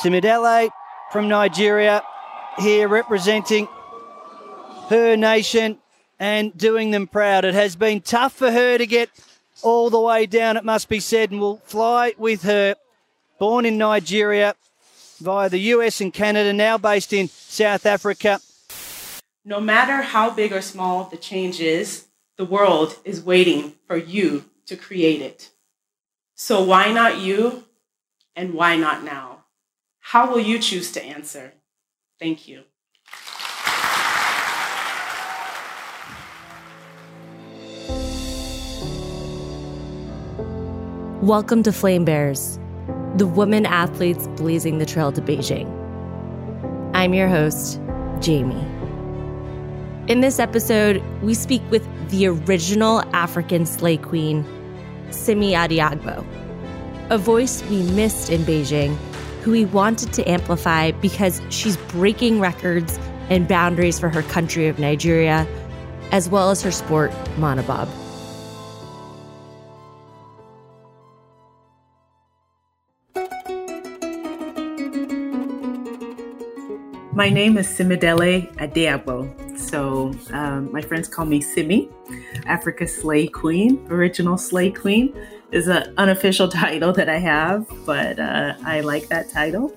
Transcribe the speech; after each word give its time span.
Simidele 0.00 0.70
from 1.10 1.28
Nigeria 1.28 2.02
here 2.58 2.88
representing 2.88 3.68
her 4.88 5.16
nation 5.16 5.78
and 6.18 6.56
doing 6.56 6.90
them 6.90 7.06
proud. 7.06 7.44
It 7.44 7.54
has 7.54 7.76
been 7.76 8.00
tough 8.00 8.32
for 8.32 8.50
her 8.50 8.78
to 8.78 8.86
get 8.86 9.10
all 9.62 9.90
the 9.90 10.00
way 10.00 10.26
down, 10.26 10.56
it 10.56 10.64
must 10.64 10.88
be 10.88 11.00
said, 11.00 11.30
and 11.30 11.40
we'll 11.40 11.56
fly 11.64 12.14
with 12.16 12.42
her. 12.42 12.76
Born 13.38 13.64
in 13.64 13.78
Nigeria 13.78 14.54
via 15.20 15.48
the 15.48 15.58
US 15.58 16.00
and 16.00 16.12
Canada, 16.12 16.52
now 16.52 16.78
based 16.78 17.12
in 17.12 17.28
South 17.28 17.86
Africa. 17.86 18.40
No 19.44 19.60
matter 19.60 20.02
how 20.02 20.30
big 20.30 20.52
or 20.52 20.60
small 20.60 21.04
the 21.04 21.16
change 21.16 21.60
is, 21.60 22.06
the 22.36 22.44
world 22.44 22.98
is 23.04 23.22
waiting 23.22 23.74
for 23.86 23.96
you 23.96 24.44
to 24.66 24.76
create 24.76 25.20
it. 25.20 25.50
So 26.34 26.62
why 26.62 26.92
not 26.92 27.18
you? 27.18 27.64
And 28.36 28.54
why 28.54 28.76
not 28.76 29.02
now? 29.02 29.37
How 30.10 30.32
will 30.32 30.40
you 30.40 30.58
choose 30.58 30.90
to 30.92 31.04
answer? 31.04 31.52
Thank 32.18 32.48
you. 32.48 32.62
Welcome 41.20 41.62
to 41.62 41.72
Flame 41.72 42.06
Bears, 42.06 42.58
the 43.16 43.26
women 43.26 43.66
athletes 43.66 44.26
blazing 44.28 44.78
the 44.78 44.86
trail 44.86 45.12
to 45.12 45.20
Beijing. 45.20 45.68
I'm 46.94 47.12
your 47.12 47.28
host, 47.28 47.78
Jamie. 48.20 48.66
In 50.10 50.22
this 50.22 50.38
episode, 50.38 51.02
we 51.20 51.34
speak 51.34 51.60
with 51.70 51.86
the 52.08 52.28
original 52.28 53.02
African 53.14 53.66
slay 53.66 53.98
queen, 53.98 54.42
Simi 55.10 55.52
Adeagbo, 55.52 56.24
a 57.10 57.18
voice 57.18 57.62
we 57.64 57.82
missed 57.90 58.30
in 58.30 58.40
Beijing, 58.44 58.96
who 59.42 59.52
we 59.52 59.64
wanted 59.64 60.12
to 60.14 60.28
amplify 60.28 60.90
because 60.90 61.40
she's 61.50 61.76
breaking 61.76 62.40
records 62.40 62.98
and 63.30 63.46
boundaries 63.46 63.98
for 63.98 64.08
her 64.08 64.22
country 64.22 64.68
of 64.68 64.78
Nigeria, 64.78 65.46
as 66.12 66.28
well 66.28 66.50
as 66.50 66.62
her 66.62 66.70
sport, 66.70 67.10
monobob. 67.36 67.88
My 77.12 77.30
name 77.30 77.58
is 77.58 77.66
Simidele 77.66 78.54
Adeagbo. 78.58 79.58
So 79.58 80.14
um, 80.32 80.70
my 80.72 80.80
friends 80.80 81.08
call 81.08 81.24
me 81.24 81.40
Simi, 81.40 81.88
Africa's 82.46 82.96
Slay 82.96 83.26
Queen, 83.26 83.84
original 83.90 84.38
Slay 84.38 84.70
Queen 84.70 85.12
is 85.52 85.68
an 85.68 85.94
unofficial 85.96 86.48
title 86.64 86.92
that 86.92 87.08
I 87.08 87.18
have, 87.18 87.66
but 87.84 88.18
uh, 88.18 88.54
I 88.64 88.80
like 88.80 89.08
that 89.08 89.30
title 89.30 89.76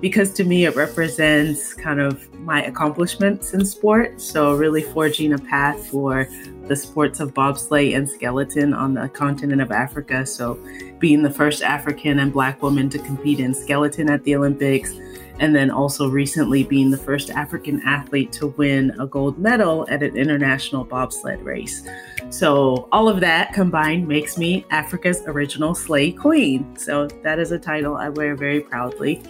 because 0.00 0.32
to 0.32 0.44
me 0.44 0.64
it 0.64 0.74
represents 0.76 1.74
kind 1.74 2.00
of 2.00 2.32
my 2.40 2.64
accomplishments 2.64 3.52
in 3.52 3.64
sport. 3.64 4.20
So, 4.20 4.54
really 4.54 4.82
forging 4.82 5.32
a 5.32 5.38
path 5.38 5.88
for 5.88 6.26
the 6.66 6.76
sports 6.76 7.20
of 7.20 7.34
bobsleigh 7.34 7.96
and 7.96 8.08
skeleton 8.08 8.72
on 8.72 8.94
the 8.94 9.08
continent 9.08 9.60
of 9.60 9.72
Africa. 9.72 10.24
So, 10.24 10.58
being 10.98 11.22
the 11.22 11.30
first 11.30 11.62
African 11.62 12.18
and 12.18 12.32
Black 12.32 12.62
woman 12.62 12.88
to 12.90 12.98
compete 12.98 13.40
in 13.40 13.54
skeleton 13.54 14.10
at 14.10 14.24
the 14.24 14.36
Olympics 14.36 14.94
and 15.40 15.56
then 15.56 15.70
also 15.70 16.08
recently 16.08 16.62
being 16.62 16.90
the 16.90 16.98
first 16.98 17.30
African 17.30 17.82
athlete 17.84 18.30
to 18.32 18.48
win 18.48 18.94
a 19.00 19.06
gold 19.06 19.38
medal 19.38 19.86
at 19.88 20.02
an 20.02 20.16
international 20.16 20.84
bobsled 20.84 21.42
race. 21.42 21.82
So, 22.28 22.88
all 22.92 23.08
of 23.08 23.20
that 23.20 23.52
combined 23.54 24.06
makes 24.06 24.38
me 24.38 24.64
Africa's 24.70 25.22
original 25.26 25.74
slay 25.74 26.12
queen. 26.12 26.76
So, 26.76 27.06
that 27.24 27.38
is 27.38 27.50
a 27.52 27.58
title 27.58 27.96
I 27.96 28.10
wear 28.10 28.36
very 28.36 28.60
proudly. 28.60 29.22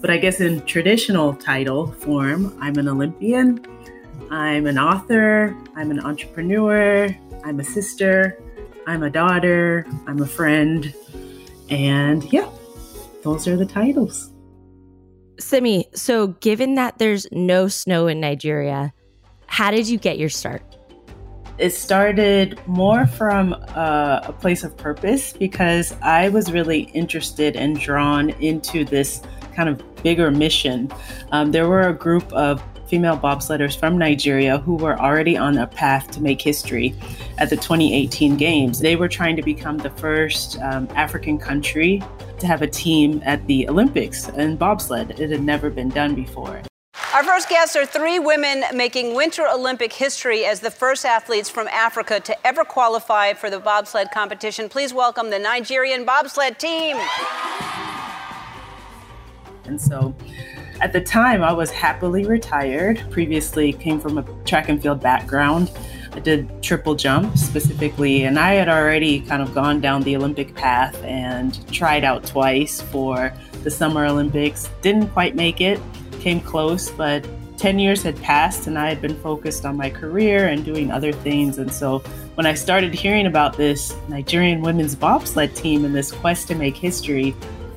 But 0.00 0.10
I 0.10 0.18
guess 0.18 0.40
in 0.40 0.64
traditional 0.66 1.34
title 1.34 1.88
form, 1.92 2.56
I'm 2.60 2.76
an 2.76 2.88
Olympian, 2.88 3.66
I'm 4.30 4.66
an 4.66 4.78
author, 4.78 5.56
I'm 5.74 5.90
an 5.90 6.00
entrepreneur, 6.00 7.08
I'm 7.44 7.58
a 7.58 7.64
sister, 7.64 8.38
I'm 8.86 9.02
a 9.02 9.10
daughter, 9.10 9.84
I'm 10.06 10.22
a 10.22 10.26
friend, 10.26 10.94
and 11.70 12.32
yeah, 12.32 12.48
those 13.22 13.48
are 13.48 13.56
the 13.56 13.66
titles. 13.66 14.30
Simi, 15.38 15.88
so 15.94 16.28
given 16.28 16.74
that 16.76 16.98
there's 16.98 17.26
no 17.30 17.68
snow 17.68 18.06
in 18.06 18.20
Nigeria, 18.20 18.92
how 19.46 19.70
did 19.70 19.88
you 19.88 19.98
get 19.98 20.18
your 20.18 20.28
start? 20.28 20.62
It 21.58 21.70
started 21.70 22.60
more 22.66 23.06
from 23.06 23.54
uh, 23.74 24.20
a 24.24 24.32
place 24.32 24.62
of 24.62 24.76
purpose 24.76 25.32
because 25.32 25.94
I 26.02 26.28
was 26.28 26.52
really 26.52 26.82
interested 26.92 27.56
and 27.56 27.78
drawn 27.78 28.30
into 28.30 28.84
this 28.84 29.22
kind 29.54 29.68
of 29.68 29.82
bigger 30.02 30.30
mission. 30.30 30.90
Um, 31.32 31.52
there 31.52 31.66
were 31.66 31.88
a 31.88 31.94
group 31.94 32.30
of 32.34 32.62
female 32.88 33.16
bobsledders 33.16 33.76
from 33.76 33.98
Nigeria 33.98 34.58
who 34.58 34.76
were 34.76 34.98
already 35.00 35.36
on 35.36 35.58
a 35.58 35.66
path 35.66 36.10
to 36.12 36.22
make 36.22 36.40
history 36.40 36.94
at 37.38 37.50
the 37.50 37.56
2018 37.56 38.36
Games. 38.36 38.80
They 38.80 38.96
were 38.96 39.08
trying 39.08 39.36
to 39.36 39.42
become 39.42 39.78
the 39.78 39.90
first 39.90 40.60
um, 40.60 40.88
African 40.94 41.38
country 41.38 42.02
to 42.38 42.46
have 42.46 42.62
a 42.62 42.66
team 42.66 43.22
at 43.24 43.46
the 43.46 43.68
Olympics 43.68 44.28
in 44.28 44.56
bobsled. 44.56 45.18
It 45.18 45.30
had 45.30 45.42
never 45.42 45.70
been 45.70 45.88
done 45.88 46.14
before. 46.14 46.62
Our 47.14 47.24
first 47.24 47.48
guests 47.48 47.76
are 47.76 47.86
three 47.86 48.18
women 48.18 48.64
making 48.74 49.14
Winter 49.14 49.46
Olympic 49.48 49.92
history 49.92 50.44
as 50.44 50.60
the 50.60 50.70
first 50.70 51.04
athletes 51.04 51.48
from 51.48 51.66
Africa 51.68 52.20
to 52.20 52.46
ever 52.46 52.64
qualify 52.64 53.32
for 53.32 53.48
the 53.48 53.58
bobsled 53.58 54.10
competition. 54.10 54.68
Please 54.68 54.92
welcome 54.92 55.30
the 55.30 55.38
Nigerian 55.38 56.04
bobsled 56.04 56.58
team. 56.58 56.98
And 59.64 59.80
so 59.80 60.14
at 60.80 60.92
the 60.92 61.00
time, 61.00 61.42
I 61.42 61.52
was 61.52 61.70
happily 61.70 62.26
retired. 62.26 63.02
Previously, 63.10 63.72
came 63.72 63.98
from 63.98 64.18
a 64.18 64.22
track 64.44 64.68
and 64.68 64.80
field 64.80 65.00
background. 65.00 65.70
I 66.16 66.20
did 66.20 66.62
triple 66.62 66.94
jump 66.94 67.36
specifically, 67.36 68.24
and 68.24 68.38
I 68.38 68.54
had 68.54 68.70
already 68.70 69.20
kind 69.20 69.42
of 69.42 69.54
gone 69.54 69.82
down 69.82 70.02
the 70.02 70.16
Olympic 70.16 70.54
path 70.54 70.96
and 71.04 71.70
tried 71.70 72.04
out 72.04 72.24
twice 72.24 72.80
for 72.80 73.34
the 73.62 73.70
Summer 73.70 74.06
Olympics. 74.06 74.70
Didn't 74.80 75.08
quite 75.08 75.36
make 75.36 75.60
it, 75.60 75.78
came 76.20 76.40
close, 76.40 76.90
but 76.90 77.28
10 77.58 77.78
years 77.78 78.02
had 78.02 78.20
passed 78.22 78.66
and 78.66 78.78
I 78.78 78.88
had 78.88 79.02
been 79.02 79.14
focused 79.20 79.66
on 79.66 79.76
my 79.76 79.90
career 79.90 80.48
and 80.48 80.64
doing 80.64 80.90
other 80.90 81.12
things. 81.12 81.58
And 81.58 81.70
so 81.70 81.98
when 82.34 82.46
I 82.46 82.54
started 82.54 82.94
hearing 82.94 83.26
about 83.26 83.56
this 83.58 83.94
Nigerian 84.08 84.62
women's 84.62 84.94
bobsled 84.94 85.54
team 85.54 85.84
and 85.84 85.94
this 85.94 86.12
quest 86.12 86.48
to 86.48 86.54
make 86.54 86.76
history, 86.76 87.34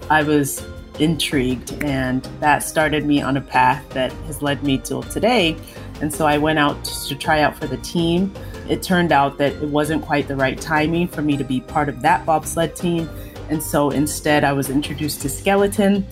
I 0.09 0.23
was 0.23 0.65
intrigued, 0.99 1.71
and 1.83 2.23
that 2.39 2.59
started 2.59 3.05
me 3.05 3.21
on 3.21 3.37
a 3.37 3.41
path 3.41 3.87
that 3.89 4.11
has 4.27 4.41
led 4.41 4.63
me 4.63 4.77
till 4.77 5.03
today. 5.03 5.55
And 6.01 6.13
so 6.13 6.25
I 6.25 6.37
went 6.37 6.59
out 6.59 6.83
to 6.85 7.15
try 7.15 7.41
out 7.41 7.57
for 7.57 7.67
the 7.67 7.77
team. 7.77 8.33
It 8.69 8.83
turned 8.83 9.11
out 9.11 9.37
that 9.37 9.53
it 9.53 9.69
wasn't 9.69 10.03
quite 10.03 10.27
the 10.27 10.35
right 10.35 10.59
timing 10.59 11.07
for 11.07 11.21
me 11.21 11.37
to 11.37 11.43
be 11.43 11.61
part 11.61 11.89
of 11.89 12.01
that 12.01 12.25
bobsled 12.25 12.75
team. 12.75 13.09
And 13.49 13.61
so 13.61 13.89
instead, 13.89 14.43
I 14.43 14.53
was 14.53 14.69
introduced 14.69 15.21
to 15.21 15.29
skeleton. 15.29 16.05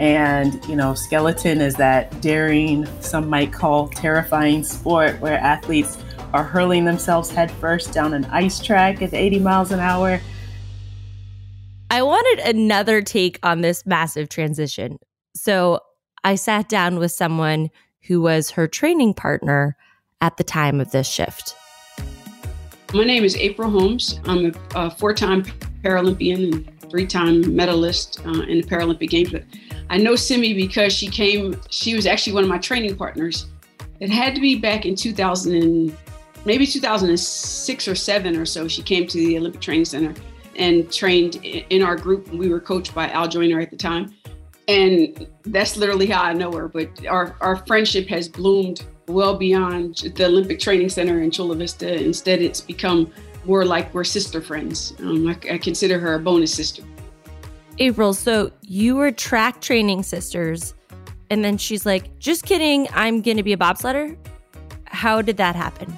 And, 0.00 0.64
you 0.66 0.76
know, 0.76 0.94
skeleton 0.94 1.60
is 1.60 1.74
that 1.74 2.20
daring, 2.20 2.86
some 3.00 3.28
might 3.28 3.52
call 3.52 3.88
terrifying 3.88 4.62
sport 4.62 5.20
where 5.20 5.38
athletes 5.38 5.98
are 6.32 6.44
hurling 6.44 6.84
themselves 6.84 7.30
headfirst 7.30 7.92
down 7.92 8.14
an 8.14 8.24
ice 8.26 8.60
track 8.60 9.02
at 9.02 9.14
80 9.14 9.40
miles 9.40 9.72
an 9.72 9.80
hour 9.80 10.20
I 11.90 12.02
wanted 12.02 12.44
another 12.54 13.00
take 13.00 13.38
on 13.42 13.62
this 13.62 13.86
massive 13.86 14.28
transition. 14.28 14.98
So 15.34 15.80
I 16.22 16.34
sat 16.34 16.68
down 16.68 16.98
with 16.98 17.12
someone 17.12 17.70
who 18.02 18.20
was 18.20 18.50
her 18.50 18.68
training 18.68 19.14
partner 19.14 19.74
at 20.20 20.36
the 20.36 20.44
time 20.44 20.82
of 20.82 20.90
this 20.90 21.08
shift. 21.08 21.54
My 22.92 23.04
name 23.04 23.24
is 23.24 23.36
April 23.36 23.70
Holmes. 23.70 24.20
I'm 24.26 24.54
a, 24.74 24.90
four 24.90 25.14
time 25.14 25.44
Paralympian 25.82 26.52
and 26.52 26.90
three 26.90 27.06
time 27.06 27.56
medalist 27.56 28.20
uh, 28.26 28.42
in 28.42 28.60
the 28.60 28.66
Paralympic 28.66 29.08
Games. 29.08 29.30
But 29.30 29.44
I 29.88 29.96
know 29.96 30.14
Simi 30.14 30.52
because 30.52 30.92
she 30.92 31.06
came, 31.08 31.58
she 31.70 31.94
was 31.94 32.06
actually 32.06 32.34
one 32.34 32.42
of 32.42 32.50
my 32.50 32.58
training 32.58 32.96
partners. 32.96 33.46
It 34.00 34.10
had 34.10 34.34
to 34.34 34.42
be 34.42 34.56
back 34.56 34.84
in 34.84 34.94
2000, 34.94 35.96
maybe 36.44 36.66
2006 36.66 37.88
or 37.88 37.94
seven 37.94 38.36
or 38.36 38.44
so. 38.44 38.68
She 38.68 38.82
came 38.82 39.06
to 39.06 39.16
the 39.16 39.38
Olympic 39.38 39.62
Training 39.62 39.86
Center 39.86 40.14
and 40.58 40.92
trained 40.92 41.36
in 41.44 41.82
our 41.82 41.96
group. 41.96 42.28
We 42.32 42.48
were 42.48 42.60
coached 42.60 42.94
by 42.94 43.08
Al 43.10 43.28
Joyner 43.28 43.60
at 43.60 43.70
the 43.70 43.76
time. 43.76 44.14
And 44.66 45.26
that's 45.44 45.78
literally 45.78 46.06
how 46.06 46.22
I 46.22 46.34
know 46.34 46.52
her. 46.52 46.68
But 46.68 47.06
our, 47.06 47.36
our 47.40 47.64
friendship 47.66 48.06
has 48.08 48.28
bloomed 48.28 48.84
well 49.06 49.36
beyond 49.36 49.96
the 50.14 50.26
Olympic 50.26 50.60
Training 50.60 50.90
Center 50.90 51.22
in 51.22 51.30
Chula 51.30 51.56
Vista. 51.56 52.02
Instead, 52.04 52.42
it's 52.42 52.60
become 52.60 53.10
more 53.46 53.64
like 53.64 53.94
we're 53.94 54.04
sister 54.04 54.42
friends. 54.42 54.92
Um, 54.98 55.26
I, 55.26 55.38
I 55.52 55.58
consider 55.58 55.98
her 55.98 56.14
a 56.14 56.18
bonus 56.18 56.52
sister. 56.52 56.82
April, 57.78 58.12
so 58.12 58.50
you 58.62 58.96
were 58.96 59.10
track 59.12 59.60
training 59.60 60.02
sisters. 60.02 60.74
And 61.30 61.44
then 61.44 61.56
she's 61.56 61.86
like, 61.86 62.18
just 62.18 62.44
kidding, 62.44 62.88
I'm 62.92 63.22
going 63.22 63.36
to 63.36 63.42
be 63.42 63.52
a 63.52 63.56
bobsledder. 63.56 64.16
How 64.84 65.22
did 65.22 65.36
that 65.36 65.54
happen? 65.56 65.96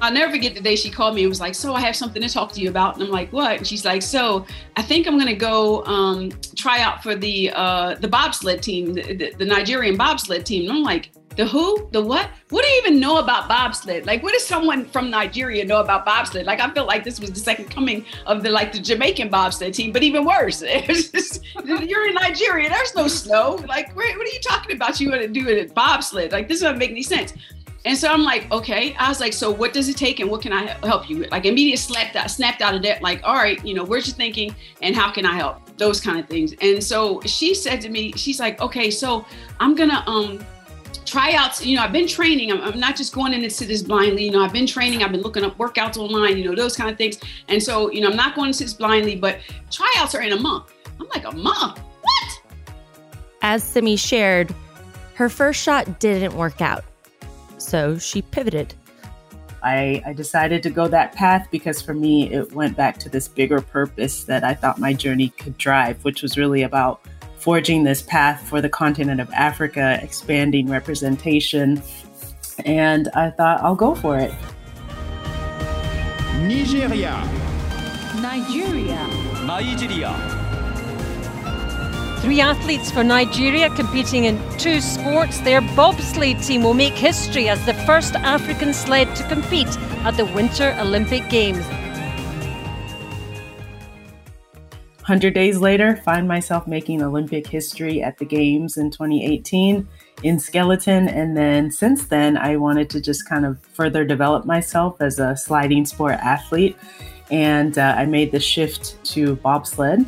I'll 0.00 0.12
never 0.12 0.32
forget 0.32 0.54
the 0.54 0.60
day 0.60 0.76
she 0.76 0.90
called 0.90 1.14
me. 1.14 1.24
It 1.24 1.28
was 1.28 1.40
like, 1.40 1.54
"So 1.54 1.74
I 1.74 1.80
have 1.80 1.94
something 1.94 2.22
to 2.22 2.28
talk 2.28 2.52
to 2.52 2.60
you 2.60 2.70
about," 2.70 2.94
and 2.94 3.04
I'm 3.04 3.10
like, 3.10 3.32
"What?" 3.32 3.58
And 3.58 3.66
she's 3.66 3.84
like, 3.84 4.02
"So 4.02 4.46
I 4.76 4.82
think 4.82 5.06
I'm 5.06 5.18
gonna 5.18 5.34
go 5.34 5.84
um, 5.84 6.32
try 6.56 6.80
out 6.80 7.02
for 7.02 7.14
the 7.14 7.50
uh, 7.54 7.94
the 7.96 8.08
bobsled 8.08 8.62
team, 8.62 8.94
the, 8.94 9.02
the, 9.14 9.34
the 9.38 9.44
Nigerian 9.44 9.96
bobsled 9.96 10.46
team." 10.46 10.68
And 10.68 10.78
I'm 10.78 10.82
like, 10.82 11.10
"The 11.36 11.46
who? 11.46 11.88
The 11.92 12.00
what? 12.00 12.30
What 12.48 12.64
do 12.64 12.70
you 12.70 12.82
even 12.82 12.98
know 12.98 13.18
about 13.18 13.46
bobsled? 13.46 14.06
Like, 14.06 14.22
what 14.22 14.32
does 14.32 14.46
someone 14.46 14.86
from 14.86 15.10
Nigeria 15.10 15.64
know 15.64 15.80
about 15.80 16.06
bobsled? 16.06 16.46
Like, 16.46 16.60
I 16.60 16.70
felt 16.70 16.88
like 16.88 17.04
this 17.04 17.20
was 17.20 17.30
the 17.30 17.40
second 17.40 17.70
coming 17.70 18.04
of 18.26 18.42
the 18.42 18.50
like 18.50 18.72
the 18.72 18.80
Jamaican 18.80 19.28
bobsled 19.28 19.74
team, 19.74 19.92
but 19.92 20.02
even 20.02 20.24
worse. 20.24 20.60
Just, 20.86 21.44
you're 21.64 22.08
in 22.08 22.14
Nigeria. 22.14 22.70
There's 22.70 22.94
no 22.94 23.06
snow. 23.06 23.62
Like, 23.68 23.94
what 23.94 24.06
are 24.06 24.32
you 24.32 24.40
talking 24.40 24.74
about? 24.74 24.98
You 24.98 25.10
want 25.10 25.22
to 25.22 25.28
do 25.28 25.46
it 25.48 25.58
at 25.58 25.74
bobsled? 25.74 26.32
Like, 26.32 26.48
this 26.48 26.60
doesn't 26.60 26.78
make 26.78 26.90
any 26.90 27.02
sense." 27.02 27.34
And 27.84 27.96
so 27.96 28.08
I'm 28.08 28.22
like, 28.22 28.50
okay. 28.52 28.94
I 28.96 29.08
was 29.08 29.20
like, 29.20 29.32
so 29.32 29.50
what 29.50 29.72
does 29.72 29.88
it 29.88 29.96
take 29.96 30.20
and 30.20 30.30
what 30.30 30.42
can 30.42 30.52
I 30.52 30.76
help 30.86 31.08
you 31.08 31.18
with? 31.18 31.30
Like 31.30 31.46
immediately 31.46 31.76
slapped 31.76 32.14
out, 32.14 32.30
snapped 32.30 32.60
out 32.60 32.74
of 32.74 32.82
that, 32.82 33.02
like, 33.02 33.20
all 33.24 33.34
right, 33.34 33.64
you 33.64 33.74
know, 33.74 33.84
where's 33.84 34.06
your 34.06 34.16
thinking 34.16 34.54
and 34.82 34.94
how 34.94 35.10
can 35.10 35.24
I 35.24 35.34
help? 35.36 35.76
Those 35.78 36.00
kind 36.00 36.18
of 36.20 36.28
things. 36.28 36.54
And 36.60 36.82
so 36.84 37.20
she 37.22 37.54
said 37.54 37.80
to 37.80 37.88
me, 37.88 38.12
she's 38.12 38.38
like, 38.38 38.60
okay, 38.60 38.90
so 38.90 39.24
I'm 39.60 39.74
gonna 39.74 40.04
um 40.06 40.44
tryouts, 41.06 41.64
you 41.64 41.76
know, 41.76 41.82
I've 41.82 41.92
been 41.92 42.06
training. 42.06 42.52
I'm, 42.52 42.60
I'm, 42.60 42.78
not 42.78 42.96
just 42.96 43.14
going 43.14 43.32
into 43.32 43.64
this 43.64 43.82
blindly. 43.82 44.26
You 44.26 44.32
know, 44.32 44.44
I've 44.44 44.52
been 44.52 44.66
training. 44.66 45.02
I've 45.02 45.10
been 45.10 45.22
looking 45.22 45.42
up 45.42 45.56
workouts 45.56 45.96
online, 45.96 46.36
you 46.36 46.44
know, 46.44 46.54
those 46.54 46.76
kind 46.76 46.90
of 46.90 46.96
things. 46.96 47.18
And 47.48 47.60
so, 47.60 47.90
you 47.90 48.00
know, 48.00 48.10
I'm 48.10 48.16
not 48.16 48.34
going 48.34 48.48
into 48.48 48.62
this 48.62 48.74
blindly, 48.74 49.16
but 49.16 49.38
tryouts 49.70 50.14
are 50.14 50.20
in 50.20 50.32
a 50.32 50.38
month. 50.38 50.72
I'm 51.00 51.08
like, 51.08 51.24
a 51.24 51.32
month? 51.32 51.80
What? 52.02 52.42
As 53.42 53.64
Simi 53.64 53.96
shared, 53.96 54.54
her 55.14 55.28
first 55.28 55.62
shot 55.62 55.98
didn't 55.98 56.34
work 56.36 56.60
out 56.60 56.84
so 57.60 57.98
she 57.98 58.22
pivoted. 58.22 58.74
I, 59.62 60.02
I, 60.06 60.12
decided 60.14 60.62
to 60.62 60.70
go 60.70 60.88
that 60.88 61.12
path 61.12 61.48
because 61.50 61.82
for 61.82 61.92
me, 61.92 62.32
it 62.32 62.52
went 62.52 62.76
back 62.76 62.98
to 63.00 63.10
this 63.10 63.28
bigger 63.28 63.60
purpose 63.60 64.24
that 64.24 64.42
I 64.42 64.54
thought 64.54 64.78
my 64.78 64.94
journey 64.94 65.28
could 65.28 65.58
drive, 65.58 66.02
which 66.02 66.22
was 66.22 66.38
really 66.38 66.62
about 66.62 67.02
forging 67.36 67.84
this 67.84 68.00
path 68.00 68.48
for 68.48 68.62
the 68.62 68.68
continent 68.68 69.20
of 69.20 69.30
Africa, 69.32 69.98
expanding 70.02 70.68
representation. 70.68 71.82
And 72.64 73.08
I 73.14 73.30
thought, 73.30 73.60
I'll 73.60 73.74
go 73.74 73.94
for 73.94 74.18
it. 74.18 74.32
Nigeria. 76.48 77.20
Nigeria. 78.20 79.06
Nigeria. 79.44 80.39
Three 82.20 82.42
athletes 82.42 82.90
for 82.90 83.02
Nigeria 83.02 83.70
competing 83.70 84.26
in 84.26 84.38
two 84.58 84.82
sports. 84.82 85.40
Their 85.40 85.62
bobsleigh 85.62 86.46
team 86.46 86.62
will 86.62 86.74
make 86.74 86.92
history 86.92 87.48
as 87.48 87.64
the 87.64 87.72
first 87.72 88.14
African 88.14 88.74
sled 88.74 89.16
to 89.16 89.26
compete 89.26 89.74
at 90.04 90.18
the 90.18 90.26
Winter 90.26 90.76
Olympic 90.78 91.26
Games. 91.30 91.64
100 94.98 95.32
days 95.32 95.60
later, 95.60 95.96
find 95.96 96.28
myself 96.28 96.66
making 96.66 97.02
Olympic 97.02 97.46
history 97.46 98.02
at 98.02 98.18
the 98.18 98.26
Games 98.26 98.76
in 98.76 98.90
2018 98.90 99.88
in 100.22 100.38
skeleton. 100.38 101.08
And 101.08 101.34
then 101.34 101.70
since 101.70 102.04
then, 102.04 102.36
I 102.36 102.56
wanted 102.56 102.90
to 102.90 103.00
just 103.00 103.26
kind 103.26 103.46
of 103.46 103.58
further 103.60 104.04
develop 104.04 104.44
myself 104.44 105.00
as 105.00 105.18
a 105.18 105.34
sliding 105.38 105.86
sport 105.86 106.16
athlete. 106.20 106.76
And 107.30 107.78
uh, 107.78 107.94
I 107.96 108.04
made 108.04 108.30
the 108.30 108.40
shift 108.40 109.02
to 109.14 109.36
bobsled 109.36 110.04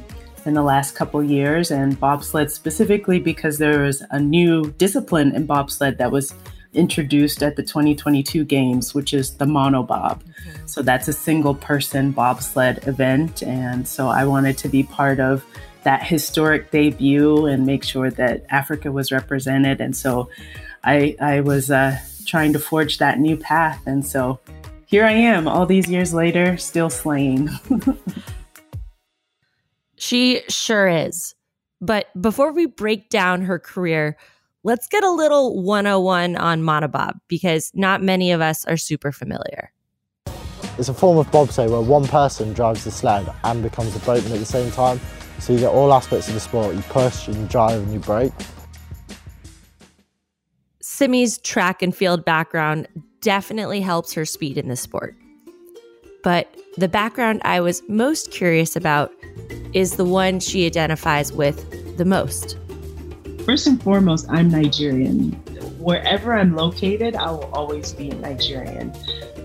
in 0.47 0.55
the 0.55 0.63
last 0.63 0.95
couple 0.95 1.23
years, 1.23 1.71
and 1.71 1.99
bobsled 1.99 2.51
specifically 2.51 3.19
because 3.19 3.59
there 3.59 3.81
was 3.81 4.03
a 4.11 4.21
new 4.21 4.71
discipline 4.73 5.35
in 5.35 5.47
bobsled 5.47 5.99
that 5.99 6.11
was 6.11 6.35
introduced 6.75 7.43
at 7.43 7.57
the 7.57 7.63
2022 7.63 8.45
games, 8.45 8.95
which 8.95 9.13
is 9.13 9.37
the 9.37 9.45
monobob. 9.45 10.23
Mm-hmm. 10.23 10.67
So 10.67 10.83
that's 10.83 11.09
a 11.09 11.13
single 11.13 11.55
person 11.55 12.13
bobsled 12.13 12.87
event. 12.87 13.43
And 13.43 13.87
so 13.87 14.09
I 14.09 14.25
wanted 14.25 14.59
to 14.59 14.69
be 14.69 14.83
part 14.83 15.21
of 15.21 15.45
that 15.83 16.03
historic 16.03 16.71
debut 16.71 17.47
and 17.47 17.67
make 17.67 17.85
sure 17.85 18.11
that 18.11 18.45
Africa 18.49 18.93
was 18.93 19.13
represented. 19.13 19.81
And 19.81 19.97
so 19.97 20.31
I, 20.85 21.17
I 21.21 21.41
was 21.41 21.71
uh, 21.71 21.99
trying 22.27 22.53
to 22.53 22.59
forge 22.59 22.99
that 22.99 23.19
new 23.19 23.37
path. 23.37 23.83
And 23.87 24.07
so 24.07 24.39
here 24.87 25.05
I 25.05 25.13
am, 25.13 25.49
all 25.49 25.67
these 25.67 25.91
years 25.91 26.15
later, 26.15 26.57
still 26.57 26.91
slaying. 26.91 27.51
She 30.03 30.43
sure 30.49 30.89
is. 30.89 31.37
But 31.81 32.09
before 32.21 32.53
we 32.53 32.67
break 32.67 33.09
down 33.09 33.43
her 33.43 33.61
career, 33.61 34.17
let's 34.65 34.89
get 34.89 35.05
a 35.05 35.11
little 35.13 35.63
101 35.63 36.35
on 36.35 36.61
monobob 36.61 37.21
because 37.29 37.71
not 37.73 38.03
many 38.03 38.33
of 38.33 38.41
us 38.41 38.65
are 38.65 38.77
super 38.77 39.13
familiar. 39.13 39.71
It's 40.77 40.89
a 40.89 40.95
form 40.95 41.19
of 41.19 41.31
bobsleigh 41.31 41.71
where 41.71 41.81
one 41.81 42.09
person 42.09 42.53
drives 42.53 42.83
the 42.83 42.91
sled 42.91 43.33
and 43.45 43.63
becomes 43.63 43.95
the 43.95 44.01
boatman 44.01 44.33
at 44.33 44.41
the 44.41 44.45
same 44.45 44.73
time. 44.73 45.01
So 45.39 45.53
you 45.53 45.61
get 45.61 45.71
all 45.71 45.93
aspects 45.93 46.27
of 46.27 46.35
the 46.35 46.41
sport. 46.41 46.75
You 46.75 46.83
push 46.83 47.29
and 47.29 47.37
you 47.37 47.47
drive 47.47 47.81
and 47.81 47.93
you 47.93 48.01
brake. 48.01 48.33
Simi's 50.81 51.39
track 51.39 51.81
and 51.81 51.95
field 51.95 52.25
background 52.25 52.89
definitely 53.21 53.81
helps 53.81 54.15
her 54.15 54.25
speed 54.25 54.59
in 54.59 54.67
the 54.67 54.75
sport. 54.75 55.15
But 56.25 56.53
the 56.77 56.89
background 56.89 57.41
I 57.45 57.61
was 57.61 57.85
most 57.89 58.33
curious 58.33 58.75
about 58.75 59.13
is 59.73 59.97
the 59.97 60.05
one 60.05 60.41
she 60.41 60.67
identifies 60.67 61.33
with 61.33 61.97
the 61.97 62.05
most. 62.05 62.59
First 63.45 63.67
and 63.67 63.83
foremost, 63.83 64.27
I'm 64.29 64.49
Nigerian. 64.49 65.33
Wherever 65.79 66.35
I'm 66.35 66.55
located, 66.55 67.17
I 67.17 67.31
will 67.31 67.51
always 67.53 67.93
be 67.93 68.11
Nigerian. 68.11 68.93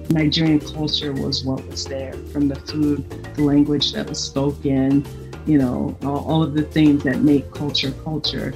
Nigerian 0.10 0.60
culture 0.60 1.14
was 1.14 1.44
what 1.44 1.66
was 1.68 1.86
there 1.86 2.14
from 2.32 2.48
the 2.48 2.56
food, 2.56 3.10
the 3.36 3.44
language 3.44 3.94
that 3.94 4.08
was 4.08 4.24
spoken, 4.24 5.06
you 5.46 5.58
know, 5.58 5.98
all, 6.04 6.24
all 6.26 6.44
of 6.44 6.54
the 6.54 6.64
things 6.64 7.04
that 7.04 7.22
make 7.22 7.52
culture 7.52 7.92
culture. 8.04 8.54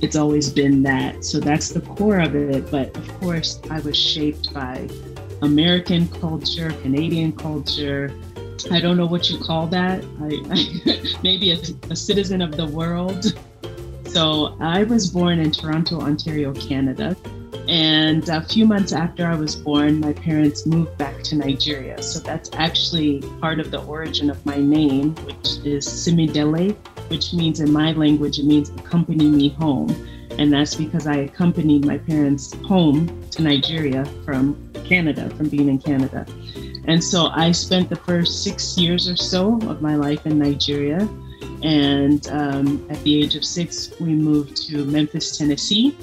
It's 0.00 0.16
always 0.16 0.50
been 0.50 0.82
that. 0.82 1.24
So 1.24 1.40
that's 1.40 1.70
the 1.70 1.80
core 1.80 2.18
of 2.18 2.34
it. 2.34 2.70
But 2.70 2.96
of 2.96 3.20
course, 3.20 3.60
I 3.70 3.80
was 3.80 3.96
shaped 3.96 4.52
by 4.52 4.88
American 5.40 6.08
culture, 6.08 6.70
Canadian 6.82 7.32
culture, 7.32 8.12
I 8.70 8.80
don't 8.80 8.96
know 8.96 9.06
what 9.06 9.30
you 9.30 9.38
call 9.38 9.66
that. 9.68 10.04
I, 10.20 10.40
I 10.50 11.18
maybe 11.22 11.52
a, 11.52 11.58
a 11.90 11.96
citizen 11.96 12.42
of 12.42 12.56
the 12.56 12.66
world. 12.66 13.34
So 14.06 14.56
I 14.60 14.84
was 14.84 15.10
born 15.10 15.38
in 15.38 15.50
Toronto, 15.50 16.00
Ontario, 16.00 16.52
Canada. 16.52 17.16
And 17.68 18.28
a 18.28 18.42
few 18.42 18.66
months 18.66 18.92
after 18.92 19.26
I 19.26 19.34
was 19.34 19.54
born, 19.56 20.00
my 20.00 20.12
parents 20.12 20.66
moved 20.66 20.98
back 20.98 21.22
to 21.24 21.36
Nigeria. 21.36 22.02
So 22.02 22.18
that's 22.18 22.50
actually 22.54 23.22
part 23.40 23.60
of 23.60 23.70
the 23.70 23.82
origin 23.84 24.30
of 24.30 24.44
my 24.44 24.56
name, 24.56 25.14
which 25.24 25.64
is 25.64 25.86
Simidele, 25.86 26.76
which 27.08 27.32
means 27.32 27.60
in 27.60 27.72
my 27.72 27.92
language, 27.92 28.38
it 28.38 28.46
means 28.46 28.70
accompany 28.70 29.30
me 29.30 29.50
home. 29.50 29.88
And 30.38 30.52
that's 30.52 30.74
because 30.74 31.06
I 31.06 31.16
accompanied 31.16 31.86
my 31.86 31.98
parents 31.98 32.52
home 32.64 33.28
to 33.30 33.42
Nigeria 33.42 34.04
from 34.24 34.72
Canada, 34.84 35.30
from 35.36 35.48
being 35.48 35.68
in 35.68 35.78
Canada. 35.78 36.26
And 36.86 37.02
so 37.02 37.28
I 37.28 37.52
spent 37.52 37.88
the 37.88 37.96
first 37.96 38.42
six 38.42 38.76
years 38.76 39.08
or 39.08 39.16
so 39.16 39.58
of 39.68 39.82
my 39.82 39.94
life 39.94 40.26
in 40.26 40.38
Nigeria. 40.38 41.08
And 41.62 42.26
um, 42.28 42.86
at 42.90 43.00
the 43.04 43.22
age 43.22 43.36
of 43.36 43.44
six, 43.44 43.92
we 44.00 44.14
moved 44.14 44.56
to 44.68 44.84
Memphis, 44.84 45.36
Tennessee, 45.36 45.96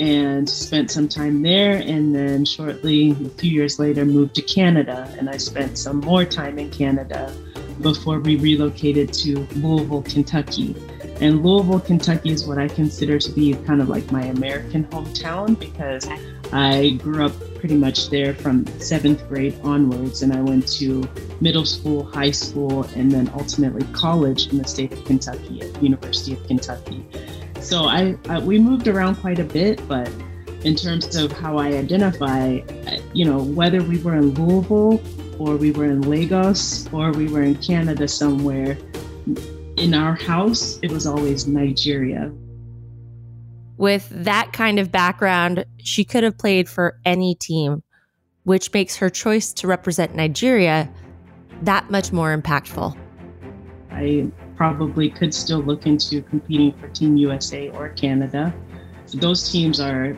and 0.00 0.48
spent 0.48 0.90
some 0.90 1.06
time 1.06 1.42
there. 1.42 1.76
And 1.76 2.14
then 2.14 2.44
shortly, 2.46 3.10
a 3.10 3.28
few 3.30 3.50
years 3.50 3.78
later, 3.78 4.06
moved 4.06 4.34
to 4.36 4.42
Canada. 4.42 5.14
And 5.18 5.28
I 5.28 5.36
spent 5.36 5.76
some 5.78 5.98
more 5.98 6.24
time 6.24 6.58
in 6.58 6.70
Canada 6.70 7.34
before 7.82 8.20
we 8.20 8.36
relocated 8.36 9.12
to 9.12 9.46
Louisville, 9.56 10.02
Kentucky. 10.02 10.74
And 11.20 11.44
Louisville, 11.44 11.80
Kentucky 11.80 12.30
is 12.30 12.46
what 12.46 12.58
I 12.58 12.68
consider 12.68 13.18
to 13.18 13.30
be 13.32 13.54
kind 13.66 13.82
of 13.82 13.88
like 13.88 14.10
my 14.10 14.24
American 14.24 14.84
hometown 14.86 15.58
because 15.58 16.08
I 16.52 16.98
grew 17.02 17.26
up 17.26 17.32
pretty 17.62 17.76
much 17.76 18.10
there 18.10 18.34
from 18.34 18.66
seventh 18.80 19.26
grade 19.28 19.56
onwards, 19.62 20.22
and 20.22 20.32
I 20.32 20.40
went 20.40 20.66
to 20.78 21.08
middle 21.40 21.64
school, 21.64 22.02
high 22.02 22.32
school, 22.32 22.82
and 22.96 23.08
then 23.08 23.30
ultimately 23.34 23.86
college 23.92 24.48
in 24.48 24.58
the 24.58 24.66
state 24.66 24.92
of 24.92 25.04
Kentucky 25.04 25.62
at 25.62 25.80
University 25.80 26.32
of 26.32 26.44
Kentucky. 26.48 27.06
So 27.60 27.84
I, 27.84 28.18
I 28.28 28.40
we 28.40 28.58
moved 28.58 28.88
around 28.88 29.14
quite 29.14 29.38
a 29.38 29.44
bit, 29.44 29.80
but 29.86 30.10
in 30.64 30.74
terms 30.74 31.14
of 31.14 31.30
how 31.30 31.56
I 31.56 31.68
identify, 31.68 32.58
you 33.14 33.24
know, 33.24 33.38
whether 33.40 33.80
we 33.80 33.98
were 33.98 34.16
in 34.16 34.34
Louisville 34.34 35.00
or 35.38 35.56
we 35.56 35.70
were 35.70 35.84
in 35.84 36.02
Lagos 36.02 36.92
or 36.92 37.12
we 37.12 37.28
were 37.28 37.42
in 37.42 37.54
Canada 37.54 38.08
somewhere, 38.08 38.76
in 39.76 39.94
our 39.94 40.16
house, 40.16 40.80
it 40.82 40.90
was 40.90 41.06
always 41.06 41.46
Nigeria. 41.46 42.32
With 43.82 44.08
that 44.10 44.52
kind 44.52 44.78
of 44.78 44.92
background, 44.92 45.64
she 45.78 46.04
could 46.04 46.22
have 46.22 46.38
played 46.38 46.68
for 46.68 47.00
any 47.04 47.34
team, 47.34 47.82
which 48.44 48.72
makes 48.72 48.94
her 48.94 49.10
choice 49.10 49.52
to 49.54 49.66
represent 49.66 50.14
Nigeria 50.14 50.88
that 51.62 51.90
much 51.90 52.12
more 52.12 52.32
impactful. 52.32 52.96
I 53.90 54.30
probably 54.54 55.10
could 55.10 55.34
still 55.34 55.58
look 55.58 55.84
into 55.84 56.22
competing 56.22 56.72
for 56.78 56.90
Team 56.90 57.16
USA 57.16 57.70
or 57.70 57.88
Canada. 57.88 58.54
Those 59.14 59.50
teams 59.50 59.80
are 59.80 60.16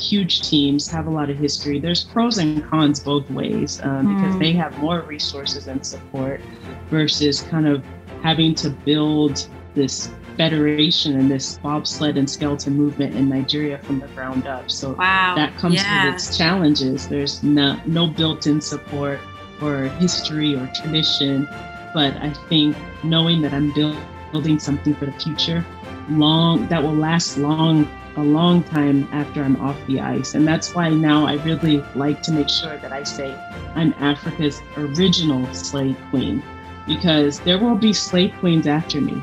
huge 0.00 0.48
teams, 0.48 0.90
have 0.90 1.06
a 1.06 1.10
lot 1.10 1.28
of 1.28 1.36
history. 1.36 1.80
There's 1.80 2.04
pros 2.04 2.38
and 2.38 2.64
cons 2.70 2.98
both 2.98 3.30
ways 3.30 3.78
um, 3.82 4.06
mm. 4.06 4.16
because 4.22 4.38
they 4.38 4.52
have 4.52 4.78
more 4.78 5.02
resources 5.02 5.66
and 5.66 5.84
support 5.84 6.40
versus 6.88 7.42
kind 7.42 7.68
of 7.68 7.84
having 8.22 8.54
to 8.54 8.70
build 8.70 9.46
this 9.74 10.10
federation 10.36 11.18
and 11.18 11.30
this 11.30 11.58
bobsled 11.58 12.16
and 12.16 12.28
skeleton 12.28 12.74
movement 12.76 13.14
in 13.14 13.28
Nigeria 13.28 13.78
from 13.78 14.00
the 14.00 14.08
ground 14.08 14.46
up. 14.46 14.70
So 14.70 14.92
wow. 14.94 15.34
that 15.36 15.56
comes 15.56 15.76
yeah. 15.76 16.06
with 16.06 16.14
its 16.14 16.36
challenges. 16.36 17.08
There's 17.08 17.42
no, 17.42 17.80
no 17.86 18.06
built-in 18.06 18.60
support 18.60 19.20
or 19.60 19.84
history 19.84 20.54
or 20.54 20.70
tradition, 20.74 21.46
but 21.94 22.14
I 22.16 22.32
think 22.48 22.76
knowing 23.04 23.42
that 23.42 23.52
I'm 23.52 23.72
build, 23.72 23.96
building 24.32 24.58
something 24.58 24.94
for 24.94 25.06
the 25.06 25.12
future, 25.12 25.64
long 26.08 26.66
that 26.68 26.82
will 26.82 26.94
last 26.94 27.38
long 27.38 27.88
a 28.16 28.22
long 28.22 28.62
time 28.64 29.08
after 29.12 29.42
I'm 29.42 29.56
off 29.56 29.76
the 29.86 30.00
ice. 30.00 30.34
And 30.34 30.46
that's 30.46 30.74
why 30.74 30.90
now 30.90 31.26
I 31.26 31.34
really 31.44 31.82
like 31.94 32.22
to 32.22 32.32
make 32.32 32.48
sure 32.48 32.76
that 32.78 32.92
I 32.92 33.04
say 33.04 33.32
I'm 33.74 33.94
Africa's 33.94 34.60
original 34.76 35.52
slay 35.54 35.96
queen 36.10 36.42
because 36.86 37.40
there 37.40 37.58
will 37.58 37.76
be 37.76 37.92
slay 37.92 38.28
queens 38.28 38.66
after 38.66 39.00
me. 39.00 39.22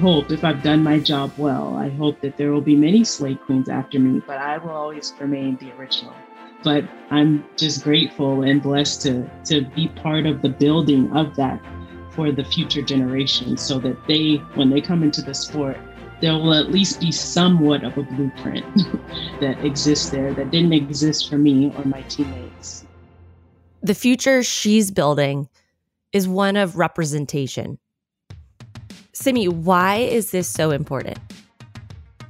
Hope 0.00 0.30
if 0.30 0.44
I've 0.44 0.62
done 0.62 0.82
my 0.82 0.98
job 0.98 1.30
well, 1.36 1.76
I 1.76 1.90
hope 1.90 2.22
that 2.22 2.38
there 2.38 2.52
will 2.52 2.62
be 2.62 2.74
many 2.74 3.04
slay 3.04 3.34
queens 3.34 3.68
after 3.68 3.98
me, 3.98 4.22
but 4.26 4.38
I 4.38 4.56
will 4.56 4.70
always 4.70 5.12
remain 5.20 5.58
the 5.58 5.72
original. 5.72 6.14
But 6.64 6.84
I'm 7.10 7.44
just 7.58 7.84
grateful 7.84 8.42
and 8.42 8.62
blessed 8.62 9.02
to, 9.02 9.30
to 9.44 9.60
be 9.76 9.88
part 9.88 10.24
of 10.24 10.40
the 10.40 10.48
building 10.48 11.14
of 11.14 11.36
that 11.36 11.62
for 12.12 12.32
the 12.32 12.42
future 12.42 12.80
generations 12.80 13.60
so 13.60 13.78
that 13.80 14.06
they, 14.06 14.36
when 14.54 14.70
they 14.70 14.80
come 14.80 15.02
into 15.02 15.20
the 15.20 15.34
sport, 15.34 15.76
there 16.22 16.32
will 16.32 16.54
at 16.54 16.70
least 16.70 16.98
be 16.98 17.12
somewhat 17.12 17.84
of 17.84 17.98
a 17.98 18.02
blueprint 18.02 18.64
that 19.42 19.62
exists 19.62 20.08
there 20.08 20.32
that 20.32 20.50
didn't 20.50 20.72
exist 20.72 21.28
for 21.28 21.36
me 21.36 21.74
or 21.76 21.84
my 21.84 22.00
teammates. 22.02 22.86
The 23.82 23.94
future 23.94 24.42
she's 24.42 24.90
building 24.90 25.50
is 26.14 26.26
one 26.26 26.56
of 26.56 26.78
representation. 26.78 27.78
Simi, 29.20 29.48
why 29.48 29.96
is 29.96 30.30
this 30.30 30.48
so 30.48 30.70
important? 30.70 31.18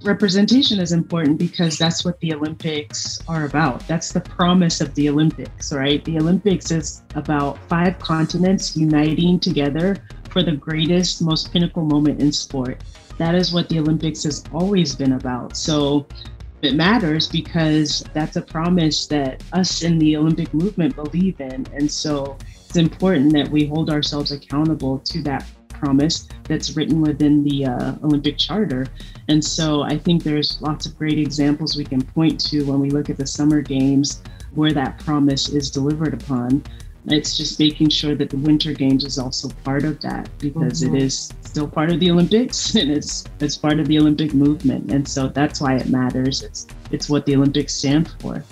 Representation 0.03 0.81
is 0.81 0.91
important 0.91 1.39
because 1.39 1.79
that's 1.79 2.05
what 2.05 2.19
the 2.19 2.35
Olympics 2.35 3.21
are 3.29 3.45
about. 3.45 3.87
That's 3.87 4.11
the 4.11 4.21
promise 4.21 4.81
of 4.81 4.93
the 4.97 5.09
Olympics, 5.09 5.73
right? 5.73 6.05
The 6.05 6.19
Olympics 6.19 6.73
is 6.73 7.03
about 7.15 7.59
five 7.69 7.97
continents 8.01 8.77
uniting 8.77 9.39
together 9.39 10.03
for 10.31 10.43
the 10.43 10.51
greatest, 10.51 11.23
most 11.23 11.53
pinnacle 11.53 11.85
moment 11.85 12.21
in 12.21 12.33
sport. 12.33 12.83
That 13.19 13.37
is 13.37 13.53
what 13.53 13.69
the 13.69 13.79
Olympics 13.79 14.25
has 14.25 14.43
always 14.53 14.97
been 14.97 15.13
about. 15.13 15.57
So 15.57 16.09
it 16.61 16.75
matters 16.75 17.29
because 17.29 18.03
that's 18.15 18.35
a 18.35 18.43
promise 18.43 19.07
that 19.07 19.45
us 19.53 19.83
in 19.83 19.97
the 20.01 20.17
Olympic 20.17 20.53
movement 20.53 20.97
believe 20.97 21.41
in. 21.41 21.69
And 21.73 21.89
so 21.89 22.37
it's 22.67 22.77
important 22.77 23.33
that 23.35 23.49
we 23.49 23.67
hold 23.67 23.91
ourselves 23.91 24.33
accountable 24.33 24.99
to 24.99 25.23
that 25.23 25.47
promise 25.81 26.29
that's 26.45 26.77
written 26.77 27.01
within 27.01 27.43
the 27.43 27.67
uh, 27.67 27.95
Olympic 28.05 28.39
Charter. 28.39 28.87
And 29.29 29.45
so 29.45 29.83
I 29.83 29.99
think 29.99 30.23
there's 30.23 30.61
lots 30.61 30.87
of 30.87 30.97
great 30.97 31.19
examples 31.19 31.77
we 31.77 31.85
can 31.85 32.03
point 32.03 32.39
to 32.49 32.63
when 32.65 32.81
we 32.81 32.91
look 32.91 33.11
at 33.11 33.17
the 33.17 33.27
Summer 33.27 33.61
Games 33.61 34.23
where 34.55 34.73
that 34.73 34.99
promise 34.99 35.49
is 35.49 35.71
delivered 35.71 36.15
upon. 36.15 36.63
It's 37.07 37.37
just 37.37 37.59
making 37.59 37.89
sure 37.89 38.15
that 38.15 38.29
the 38.29 38.37
Winter 38.37 38.73
Games 38.73 39.05
is 39.05 39.19
also 39.19 39.49
part 39.65 39.85
of 39.85 40.01
that 40.03 40.29
because 40.39 40.83
mm-hmm. 40.83 40.97
it 40.97 41.03
is 41.03 41.33
still 41.41 41.67
part 41.67 41.91
of 41.91 41.99
the 41.99 42.11
Olympics 42.11 42.75
and 42.81 42.91
it's 42.91 43.25
it's 43.41 43.57
part 43.57 43.81
of 43.81 43.89
the 43.89 43.99
Olympic 43.99 44.35
movement. 44.35 44.93
And 44.93 45.09
so 45.09 45.29
that's 45.29 45.61
why 45.61 45.77
it 45.77 45.89
matters. 45.89 46.43
It's 46.43 46.67
it's 46.91 47.09
what 47.09 47.25
the 47.25 47.37
Olympics 47.37 47.75
stand 47.75 48.15
for 48.21 48.45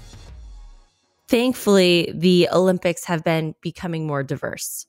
thankfully, 1.28 2.10
the 2.14 2.48
Olympics 2.52 3.04
have 3.04 3.22
been 3.22 3.54
becoming 3.60 4.06
more 4.06 4.22
diverse, 4.22 4.86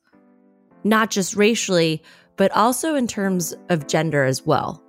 not 0.83 1.11
just 1.11 1.35
racially, 1.35 2.01
but 2.39 2.55
also 2.55 2.95
in 2.95 3.05
terms 3.05 3.53
of 3.67 3.87
gender 3.87 4.23
as 4.23 4.45
well. 4.45 4.81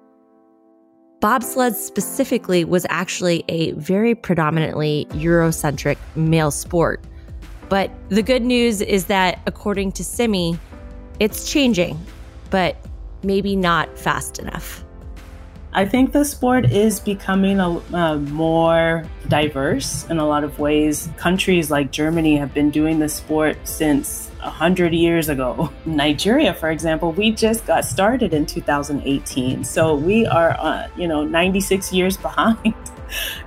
Bobsled 1.20 1.74
specifically 1.74 2.64
was 2.64 2.86
actually 2.88 3.44
a 3.48 3.72
very 3.72 4.14
predominantly 4.14 5.08
Eurocentric 5.10 5.96
male 6.14 6.52
sport. 6.52 7.02
But 7.68 7.90
the 8.08 8.22
good 8.22 8.42
news 8.42 8.80
is 8.80 9.06
that, 9.06 9.40
according 9.48 9.90
to 9.92 10.04
Simi, 10.04 10.60
it's 11.18 11.50
changing, 11.50 11.98
but 12.50 12.76
maybe 13.24 13.56
not 13.56 13.98
fast 13.98 14.38
enough. 14.38 14.84
I 15.72 15.86
think 15.86 16.12
the 16.12 16.24
sport 16.24 16.72
is 16.72 16.98
becoming 16.98 17.60
a, 17.60 17.78
uh, 17.94 18.16
more 18.16 19.04
diverse 19.28 20.04
in 20.10 20.18
a 20.18 20.26
lot 20.26 20.42
of 20.42 20.58
ways. 20.58 21.08
Countries 21.16 21.70
like 21.70 21.92
Germany 21.92 22.36
have 22.36 22.52
been 22.52 22.70
doing 22.70 22.98
the 22.98 23.08
sport 23.08 23.56
since 23.62 24.30
100 24.42 24.92
years 24.92 25.28
ago. 25.28 25.70
Nigeria, 25.86 26.54
for 26.54 26.70
example, 26.70 27.12
we 27.12 27.30
just 27.30 27.66
got 27.66 27.84
started 27.84 28.34
in 28.34 28.46
2018. 28.46 29.62
So 29.62 29.94
we 29.94 30.26
are, 30.26 30.56
uh, 30.58 30.88
you 30.96 31.06
know, 31.06 31.22
96 31.22 31.92
years 31.92 32.16
behind. 32.28 32.74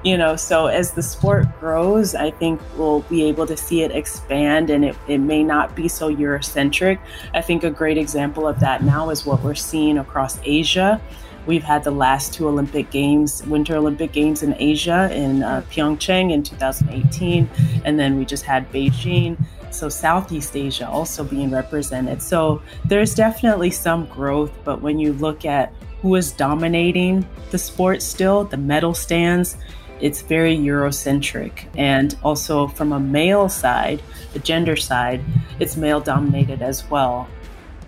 you 0.04 0.18
know, 0.18 0.38
so 0.38 0.68
as 0.68 0.92
the 0.92 1.04
sport 1.04 1.46
grows, 1.60 2.16
I 2.16 2.32
think 2.32 2.62
we'll 2.78 3.02
be 3.02 3.26
able 3.26 3.48
to 3.48 3.58
see 3.58 3.82
it 3.82 3.92
expand 3.92 4.70
and 4.70 4.86
it, 4.86 4.96
it 5.10 5.18
may 5.18 5.44
not 5.44 5.76
be 5.76 5.90
so 5.90 6.14
Eurocentric. 6.14 7.00
I 7.34 7.42
think 7.42 7.66
a 7.66 7.70
great 7.70 7.98
example 7.98 8.48
of 8.48 8.62
that 8.62 8.82
now 8.82 9.10
is 9.10 9.26
what 9.26 9.44
we're 9.44 9.56
seeing 9.56 9.98
across 9.98 10.40
Asia 10.46 11.02
We've 11.46 11.64
had 11.64 11.84
the 11.84 11.92
last 11.92 12.34
two 12.34 12.48
Olympic 12.48 12.90
Games, 12.90 13.46
Winter 13.46 13.76
Olympic 13.76 14.12
Games 14.12 14.44
in 14.44 14.56
Asia 14.58 15.10
in 15.14 15.44
uh, 15.44 15.64
Pyeongchang 15.70 16.32
in 16.32 16.44
2018, 16.44 17.50
and 17.84 18.00
then 18.00 18.18
we 18.18 18.26
just 18.26 18.44
had 18.44 18.72
Beijing. 18.72 19.38
So 19.72 19.90
Southeast 19.90 20.56
Asia 20.56 20.88
also 20.88 21.24
being 21.24 21.50
represented. 21.50 22.22
So 22.22 22.62
there's 22.86 23.16
definitely 23.16 23.72
some 23.72 24.06
growth, 24.06 24.52
but 24.64 24.82
when 24.82 25.00
you 25.00 25.14
look 25.14 25.46
at 25.46 25.74
who 26.02 26.16
is 26.16 26.32
dominating 26.32 27.26
the 27.52 27.58
sport 27.58 28.02
still, 28.02 28.44
the 28.44 28.58
medal 28.58 28.94
stands, 28.94 29.58
it's 30.00 30.22
very 30.22 30.56
Eurocentric. 30.58 31.66
And 31.78 32.16
also 32.24 32.68
from 32.68 32.92
a 32.92 33.00
male 33.00 33.50
side, 33.50 34.02
the 34.34 34.40
gender 34.40 34.76
side, 34.76 35.22
it's 35.60 35.78
male 35.78 36.02
dominated 36.02 36.62
as 36.62 36.90
well. 36.90 37.28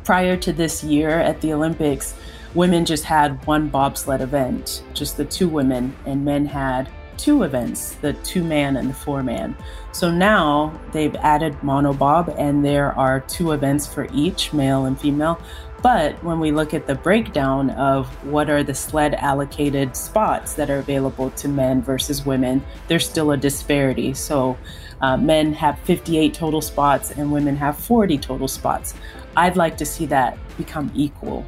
Prior 0.04 0.38
to 0.38 0.54
this 0.54 0.84
year 0.84 1.20
at 1.20 1.42
the 1.42 1.52
Olympics, 1.52 2.16
women 2.56 2.86
just 2.86 3.04
had 3.04 3.46
one 3.46 3.68
bobsled 3.68 4.22
event, 4.22 4.84
just 4.94 5.18
the 5.18 5.26
two 5.26 5.48
women, 5.48 5.96
and 6.06 6.24
men 6.24 6.46
had 6.46 6.90
two 7.18 7.44
events, 7.44 7.96
the 7.96 8.14
two 8.14 8.44
man 8.44 8.78
and 8.78 8.90
the 8.90 8.94
four 8.94 9.24
man. 9.24 9.56
So 9.92 10.10
now 10.10 10.78
they've 10.92 11.16
added 11.16 11.54
monobob, 11.62 12.34
and 12.38 12.64
there 12.64 12.94
are 12.94 13.20
two 13.22 13.52
events 13.52 13.86
for 13.86 14.08
each, 14.14 14.54
male 14.54 14.86
and 14.86 15.00
female. 15.00 15.40
But 15.82 16.22
when 16.24 16.40
we 16.40 16.52
look 16.52 16.74
at 16.74 16.88
the 16.88 16.96
breakdown 16.96 17.70
of 17.72 18.08
what 18.26 18.50
are 18.50 18.64
the 18.64 18.74
sled 18.74 19.14
allocated 19.16 19.96
spots 19.96 20.54
that 20.56 20.70
are 20.70 20.80
available 20.80 21.30
to 21.32 21.48
men 21.48 21.82
versus 21.82 22.26
women, 22.26 22.64
there's 22.88 23.08
still 23.08 23.32
a 23.32 23.38
disparity. 23.38 24.14
So 24.16 24.58
uh, 25.02 25.18
men 25.18 25.54
have 25.54 25.78
58 25.82 26.34
total 26.34 26.62
spots 26.62 27.12
and 27.12 27.32
women 27.32 27.56
have 27.58 27.78
40 27.78 28.18
total 28.18 28.48
spots. 28.48 28.96
I'd 29.38 29.58
like 29.58 29.78
to 29.78 29.86
see 29.86 30.08
that 30.08 30.40
become 30.58 30.92
equal. 30.96 31.46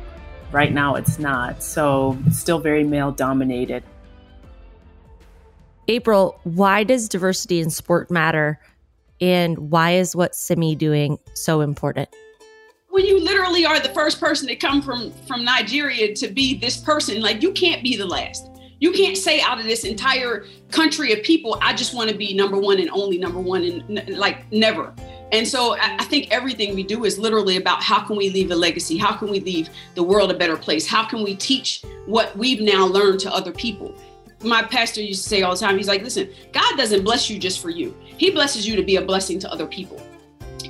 Right 0.52 0.74
now, 0.74 0.96
it's 0.96 1.20
not. 1.20 1.62
So, 1.62 2.18
it's 2.26 2.40
still 2.40 2.60
very 2.60 2.84
male 2.84 3.12
dominated. 3.12 3.84
April, 5.90 6.40
why 6.44 6.84
does 6.84 7.08
diversity 7.08 7.60
in 7.60 7.70
sport 7.70 8.12
matter? 8.12 8.60
And 9.20 9.72
why 9.72 9.92
is 9.92 10.16
what 10.16 10.36
Simi 10.36 10.76
doing 10.76 11.18
so 11.34 11.62
important? 11.62 12.10
When 12.90 13.06
you 13.06 13.20
literally 13.20 13.66
are 13.66 13.80
the 13.80 13.90
first 13.90 14.20
person 14.20 14.48
to 14.48 14.56
come 14.56 14.82
from 14.82 15.12
from 15.28 15.44
Nigeria 15.44 16.16
to 16.16 16.28
be 16.28 16.58
this 16.58 16.78
person, 16.78 17.22
like 17.22 17.42
you 17.42 17.52
can't 17.52 17.84
be 17.84 17.96
the 17.96 18.06
last. 18.06 18.50
You 18.80 18.92
can't 18.92 19.18
say 19.18 19.42
out 19.42 19.60
of 19.60 19.66
this 19.66 19.84
entire 19.84 20.46
country 20.72 21.12
of 21.12 21.24
people, 21.24 21.58
I 21.62 21.74
just 21.74 21.96
want 21.96 22.10
to 22.12 22.16
be 22.16 22.34
number 22.34 22.58
one 22.60 22.80
and 22.80 22.90
only 22.92 23.18
number 23.18 23.40
one 23.40 23.64
and 23.64 24.18
like 24.18 24.52
never. 24.52 24.94
And 25.32 25.48
so 25.48 25.76
I 25.80 26.04
think 26.06 26.32
everything 26.32 26.74
we 26.74 26.84
do 26.84 27.04
is 27.04 27.20
literally 27.20 27.58
about 27.58 27.84
how 27.84 28.00
can 28.00 28.16
we 28.16 28.30
leave 28.30 28.52
a 28.52 28.56
legacy? 28.56 28.98
How 28.98 29.14
can 29.14 29.30
we 29.30 29.40
leave 29.42 29.70
the 29.96 30.04
world 30.04 30.32
a 30.32 30.38
better 30.38 30.56
place? 30.56 30.88
How 30.88 31.06
can 31.06 31.24
we 31.24 31.36
teach 31.36 31.84
what 32.06 32.36
we've 32.38 32.62
now 32.62 32.86
learned 32.86 33.20
to 33.22 33.34
other 33.34 33.52
people? 33.52 33.94
My 34.42 34.64
pastor 34.64 35.02
used 35.02 35.24
to 35.24 35.30
say 35.30 35.42
all 35.42 35.54
the 35.54 35.60
time, 35.60 35.78
he's 35.78 35.88
like, 35.88 36.04
listen, 36.04 36.30
God 36.54 36.78
doesn't 36.78 37.04
bless 37.04 37.30
you 37.30 37.40
just 37.40 37.60
for 37.60 37.70
you. 37.70 37.96
He 38.04 38.32
blesses 38.32 38.68
you 38.68 38.76
to 38.76 38.84
be 38.84 38.96
a 38.98 39.02
blessing 39.02 39.40
to 39.40 39.52
other 39.52 39.66
people 39.66 40.02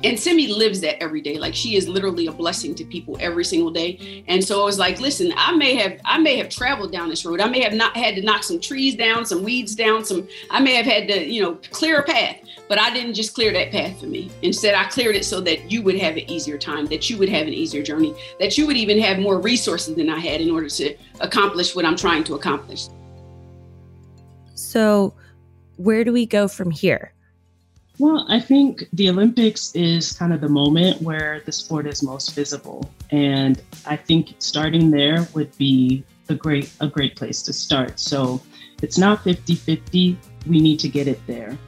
and 0.04 0.18
Simi 0.18 0.48
lives 0.48 0.80
that 0.80 1.02
every 1.02 1.20
day. 1.20 1.38
Like 1.38 1.54
she 1.54 1.76
is 1.76 1.88
literally 1.88 2.26
a 2.26 2.32
blessing 2.32 2.74
to 2.76 2.84
people 2.84 3.16
every 3.20 3.44
single 3.44 3.70
day. 3.70 4.24
And 4.28 4.42
so 4.42 4.60
I 4.60 4.64
was 4.64 4.78
like, 4.78 5.00
listen, 5.00 5.32
I 5.36 5.54
may 5.56 5.74
have 5.76 6.00
I 6.04 6.18
may 6.18 6.36
have 6.36 6.48
traveled 6.48 6.92
down 6.92 7.08
this 7.08 7.24
road. 7.24 7.40
I 7.40 7.48
may 7.48 7.60
have 7.60 7.72
not 7.72 7.96
had 7.96 8.14
to 8.16 8.22
knock 8.22 8.44
some 8.44 8.60
trees 8.60 8.94
down, 8.94 9.26
some 9.26 9.42
weeds 9.42 9.74
down, 9.74 10.04
some 10.04 10.28
I 10.50 10.60
may 10.60 10.74
have 10.74 10.86
had 10.86 11.08
to, 11.08 11.26
you 11.26 11.42
know, 11.42 11.58
clear 11.70 12.00
a 12.00 12.02
path, 12.02 12.36
but 12.68 12.78
I 12.78 12.92
didn't 12.92 13.14
just 13.14 13.34
clear 13.34 13.52
that 13.52 13.70
path 13.70 14.00
for 14.00 14.06
me. 14.06 14.30
Instead, 14.42 14.74
I 14.74 14.84
cleared 14.84 15.16
it 15.16 15.24
so 15.24 15.40
that 15.42 15.70
you 15.70 15.82
would 15.82 15.98
have 15.98 16.14
an 16.14 16.30
easier 16.30 16.58
time, 16.58 16.86
that 16.86 17.08
you 17.08 17.18
would 17.18 17.28
have 17.28 17.46
an 17.46 17.54
easier 17.54 17.82
journey, 17.82 18.14
that 18.38 18.58
you 18.58 18.66
would 18.66 18.76
even 18.76 18.98
have 18.98 19.18
more 19.18 19.40
resources 19.40 19.96
than 19.96 20.10
I 20.10 20.18
had 20.18 20.40
in 20.40 20.50
order 20.50 20.68
to 20.68 20.94
accomplish 21.20 21.74
what 21.74 21.84
I'm 21.84 21.96
trying 21.96 22.24
to 22.24 22.34
accomplish. 22.34 22.88
So 24.54 25.14
where 25.76 26.04
do 26.04 26.12
we 26.12 26.26
go 26.26 26.48
from 26.48 26.70
here? 26.70 27.12
Well, 27.98 28.26
I 28.28 28.38
think 28.38 28.84
the 28.92 29.08
Olympics 29.10 29.74
is 29.74 30.12
kind 30.12 30.32
of 30.32 30.40
the 30.40 30.48
moment 30.48 31.02
where 31.02 31.42
the 31.46 31.50
sport 31.50 31.86
is 31.86 32.02
most 32.02 32.34
visible. 32.34 32.88
And 33.10 33.60
I 33.86 33.96
think 33.96 34.34
starting 34.38 34.90
there 34.90 35.26
would 35.34 35.56
be 35.58 36.04
a 36.28 36.34
great 36.34 36.70
a 36.80 36.86
great 36.86 37.16
place 37.16 37.42
to 37.42 37.52
start. 37.52 37.98
So 37.98 38.40
it's 38.82 38.98
not 38.98 39.24
50-50. 39.24 40.16
We 40.46 40.60
need 40.60 40.78
to 40.80 40.88
get 40.88 41.08
it 41.08 41.20
there. 41.26 41.58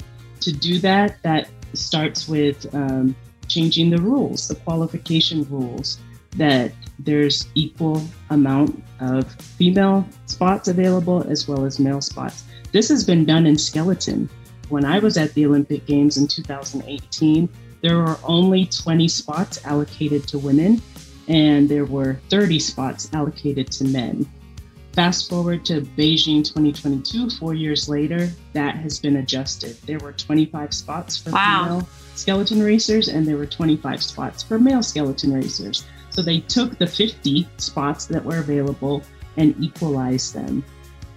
To 0.41 0.53
do 0.53 0.79
that, 0.81 1.23
that 1.23 1.49
starts 1.75 2.29
with 2.29 2.73
um, 2.75 3.15
changing 3.49 3.91
the 3.91 3.99
rules, 3.99 4.49
the 4.49 4.55
qualification 4.57 5.45
rules, 5.51 5.99
that 6.37 6.73
there's 6.99 7.49
equal 7.55 8.03
amount 8.31 8.83
of 9.01 9.31
female 9.33 10.07
spots 10.27 10.69
available 10.69 11.23
as 11.29 11.49
well 11.49 11.65
as 11.65 11.79
male 11.79 12.01
spots. 12.01 12.45
This 12.73 12.89
has 12.89 13.05
been 13.05 13.25
done 13.25 13.47
in 13.47 13.59
skeleton 13.59 14.29
when 14.71 14.85
I 14.85 15.01
was 15.01 15.19
at 15.19 15.35
the 15.35 15.45
Olympic 15.47 15.85
Games 15.85 16.17
in 16.17 16.27
2018, 16.27 17.49
there 17.83 17.99
were 17.99 18.19
only 18.23 18.67
20 18.67 19.09
spots 19.09 19.65
allocated 19.65 20.27
to 20.29 20.39
women, 20.39 20.81
and 21.29 21.69
there 21.69 21.85
were 21.85 22.21
30 22.31 22.59
spots 22.61 23.11
allocated 23.13 23.71
to 23.73 23.85
men. 23.85 24.27
Fast 24.93 25.31
forward 25.31 25.65
to 25.67 25.83
Beijing 25.83 26.45
2022, 26.45 27.31
four 27.31 27.55
years 27.55 27.89
later, 27.89 28.29
that 28.55 28.75
has 28.77 28.99
been 28.99 29.17
adjusted. 29.17 29.77
There 29.87 29.99
were 30.01 30.13
25 30.13 30.75
spots 30.75 31.17
for 31.17 31.31
wow. 31.31 31.63
female 31.63 31.89
skeleton 32.17 32.61
racers, 32.61 33.09
and 33.09 33.27
there 33.27 33.37
were 33.37 33.47
25 33.47 34.03
spots 34.03 34.43
for 34.43 34.59
male 34.59 34.83
skeleton 34.83 35.33
racers. 35.33 35.85
So 36.11 36.23
they 36.23 36.41
took 36.41 36.77
the 36.77 36.89
50 36.89 37.49
spots 37.59 38.07
that 38.07 38.25
were 38.25 38.39
available 38.39 39.03
and 39.37 39.55
equalized 39.63 40.35
them. 40.35 40.65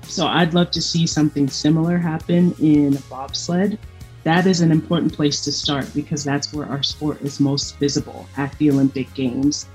So 0.04 0.28
I'd 0.28 0.54
love 0.54 0.70
to 0.72 0.82
see 0.82 1.08
something 1.08 1.48
similar 1.48 1.98
happen 1.98 2.54
in 2.60 2.98
bobsled. 3.10 3.80
That 4.24 4.46
is 4.46 4.62
an 4.62 4.72
important 4.72 5.14
place 5.14 5.44
to 5.46 5.52
start 5.52 5.90
because 5.96 6.24
that's 6.24 6.54
where 6.54 6.68
our 6.68 6.84
sport 6.84 7.22
is 7.22 7.40
most 7.40 7.78
visible 7.78 8.28
at 8.38 8.56
the 8.60 8.70
Olympic 8.70 9.14
Games. 9.16 9.68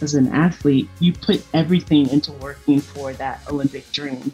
As 0.00 0.14
an 0.14 0.28
athlete, 0.28 0.88
you 1.00 1.12
put 1.12 1.44
everything 1.54 2.08
into 2.10 2.32
working 2.32 2.80
for 2.80 3.12
that 3.14 3.40
Olympic 3.50 3.90
dream 3.92 4.32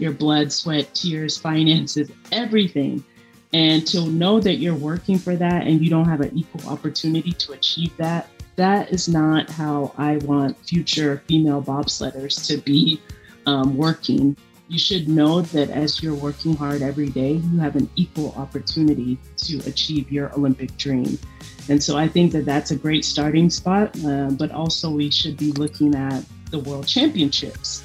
your 0.00 0.12
blood, 0.12 0.50
sweat, 0.50 0.92
tears, 0.94 1.36
finances, 1.36 2.10
everything. 2.32 3.04
And 3.52 3.86
to 3.88 4.06
know 4.06 4.40
that 4.40 4.56
you're 4.56 4.74
working 4.74 5.18
for 5.18 5.36
that 5.36 5.66
and 5.66 5.82
you 5.82 5.90
don't 5.90 6.06
have 6.06 6.20
an 6.20 6.36
equal 6.36 6.70
opportunity 6.70 7.32
to 7.32 7.52
achieve 7.52 7.94
that, 7.98 8.28
that 8.56 8.90
is 8.90 9.08
not 9.08 9.50
how 9.50 9.92
I 9.98 10.16
want 10.18 10.58
future 10.66 11.22
female 11.26 11.62
bobsledders 11.62 12.46
to 12.46 12.58
be 12.58 13.00
um, 13.46 13.76
working 13.76 14.36
you 14.70 14.78
should 14.78 15.08
know 15.08 15.40
that 15.40 15.68
as 15.68 16.00
you're 16.00 16.14
working 16.14 16.54
hard 16.54 16.80
every 16.80 17.08
day, 17.08 17.32
you 17.32 17.58
have 17.58 17.74
an 17.74 17.90
equal 17.96 18.32
opportunity 18.36 19.18
to 19.36 19.56
achieve 19.66 20.12
your 20.12 20.32
Olympic 20.34 20.76
dream. 20.76 21.18
And 21.68 21.82
so 21.82 21.98
I 21.98 22.06
think 22.06 22.30
that 22.32 22.44
that's 22.44 22.70
a 22.70 22.76
great 22.76 23.04
starting 23.04 23.50
spot, 23.50 23.92
uh, 24.06 24.30
but 24.30 24.52
also 24.52 24.88
we 24.88 25.10
should 25.10 25.36
be 25.36 25.50
looking 25.52 25.96
at 25.96 26.24
the 26.52 26.60
World 26.60 26.86
Championships. 26.86 27.82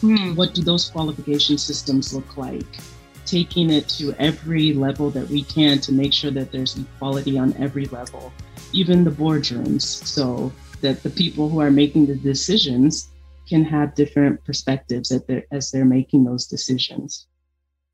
Mm. 0.00 0.34
What 0.34 0.54
do 0.54 0.62
those 0.62 0.88
qualification 0.88 1.58
systems 1.58 2.14
look 2.14 2.38
like? 2.38 2.78
Taking 3.26 3.68
it 3.68 3.86
to 3.90 4.14
every 4.18 4.72
level 4.72 5.10
that 5.10 5.28
we 5.28 5.44
can 5.44 5.80
to 5.80 5.92
make 5.92 6.14
sure 6.14 6.30
that 6.30 6.50
there's 6.50 6.78
equality 6.78 7.38
on 7.38 7.54
every 7.58 7.84
level, 7.86 8.32
even 8.72 9.04
the 9.04 9.10
boardrooms, 9.10 9.82
so 9.82 10.50
that 10.80 11.02
the 11.02 11.10
people 11.10 11.50
who 11.50 11.60
are 11.60 11.70
making 11.70 12.06
the 12.06 12.16
decisions 12.16 13.11
can 13.48 13.64
have 13.64 13.94
different 13.94 14.44
perspectives 14.44 15.12
they're, 15.26 15.44
as 15.50 15.70
they're 15.70 15.84
making 15.84 16.24
those 16.24 16.46
decisions. 16.46 17.26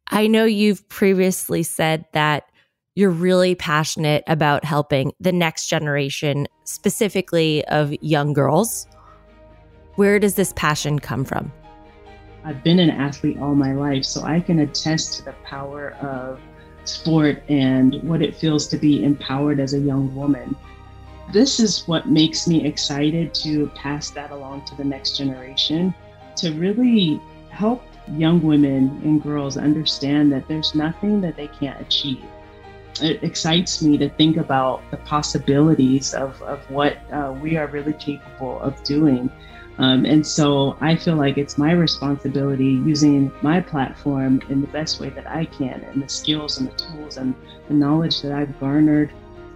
I 0.09 0.27
know 0.27 0.45
you've 0.45 0.89
previously 0.89 1.63
said 1.63 2.05
that 2.13 2.51
you're 2.95 3.11
really 3.11 3.55
passionate 3.55 4.25
about 4.27 4.65
helping 4.65 5.13
the 5.21 5.33
next 5.33 5.69
generation, 5.69 6.49
specifically 6.65 7.65
of 7.67 7.93
young 8.03 8.33
girls. 8.33 8.87
Where 9.95 10.19
does 10.19 10.35
this 10.35 10.53
passion 10.57 10.99
come 10.99 11.25
from? 11.25 11.53
I've 12.45 12.65
been 12.65 12.79
an 12.79 12.91
athlete 12.91 13.39
all 13.39 13.55
my 13.55 13.73
life, 13.73 14.05
so 14.05 14.23
I 14.23 14.41
can 14.41 14.61
attest 14.61 15.15
to 15.15 15.25
the 15.25 15.35
power 15.45 15.93
of 15.95 16.41
sport 16.85 17.43
and 17.49 18.03
what 18.03 18.23
it 18.23 18.35
feels 18.35 18.67
to 18.69 18.79
be 18.79 19.05
empowered 19.05 19.61
as 19.61 19.75
a 19.75 19.79
young 19.79 20.15
woman 20.15 20.57
this 21.33 21.61
is 21.61 21.87
what 21.87 22.09
makes 22.09 22.47
me 22.47 22.65
excited 22.67 23.35
to 23.35 23.67
pass 23.75 24.11
that 24.11 24.31
along 24.31 24.65
to 24.67 24.75
the 24.77 24.85
next 24.85 25.17
generation 25.17 25.95
to 26.37 26.53
really 26.53 27.21
help 27.51 27.83
young 28.13 28.43
women 28.43 29.01
and 29.05 29.23
girls 29.23 29.57
understand 29.57 30.33
that 30.33 30.49
there's 30.49 30.75
nothing 30.75 31.21
that 31.21 31.37
they 31.37 31.49
can't 31.49 31.81
achieve. 31.81 32.25
It 33.01 33.23
excites 33.23 33.83
me 33.83 33.99
to 33.99 34.09
think 34.09 34.39
about 34.39 34.83
the 34.91 34.97
possibilities 34.99 36.15
of, 36.15 36.41
of 36.43 36.69
what 36.71 36.99
uh, 37.13 37.35
we 37.41 37.57
are 37.57 37.67
really 37.67 37.93
capable 37.93 38.59
of 38.61 38.83
doing. 38.83 39.31
Um, 39.79 40.05
and 40.05 40.27
so 40.27 40.77
I 40.81 40.97
feel 40.97 41.15
like 41.15 41.39
it's 41.39 41.59
my 41.59 41.73
responsibility 41.73 42.65
using 42.65 43.31
my 43.43 43.61
platform 43.61 44.41
in 44.49 44.61
the 44.61 44.67
best 44.69 44.99
way 44.99 45.11
that 45.11 45.29
I 45.29 45.45
can, 45.45 45.85
and 45.85 46.03
the 46.03 46.09
skills 46.09 46.59
and 46.59 46.69
the 46.69 46.75
tools 46.75 47.17
and 47.17 47.35
the 47.69 47.75
knowledge 47.75 48.23
that 48.23 48.33
I've 48.33 48.59
garnered 48.59 49.13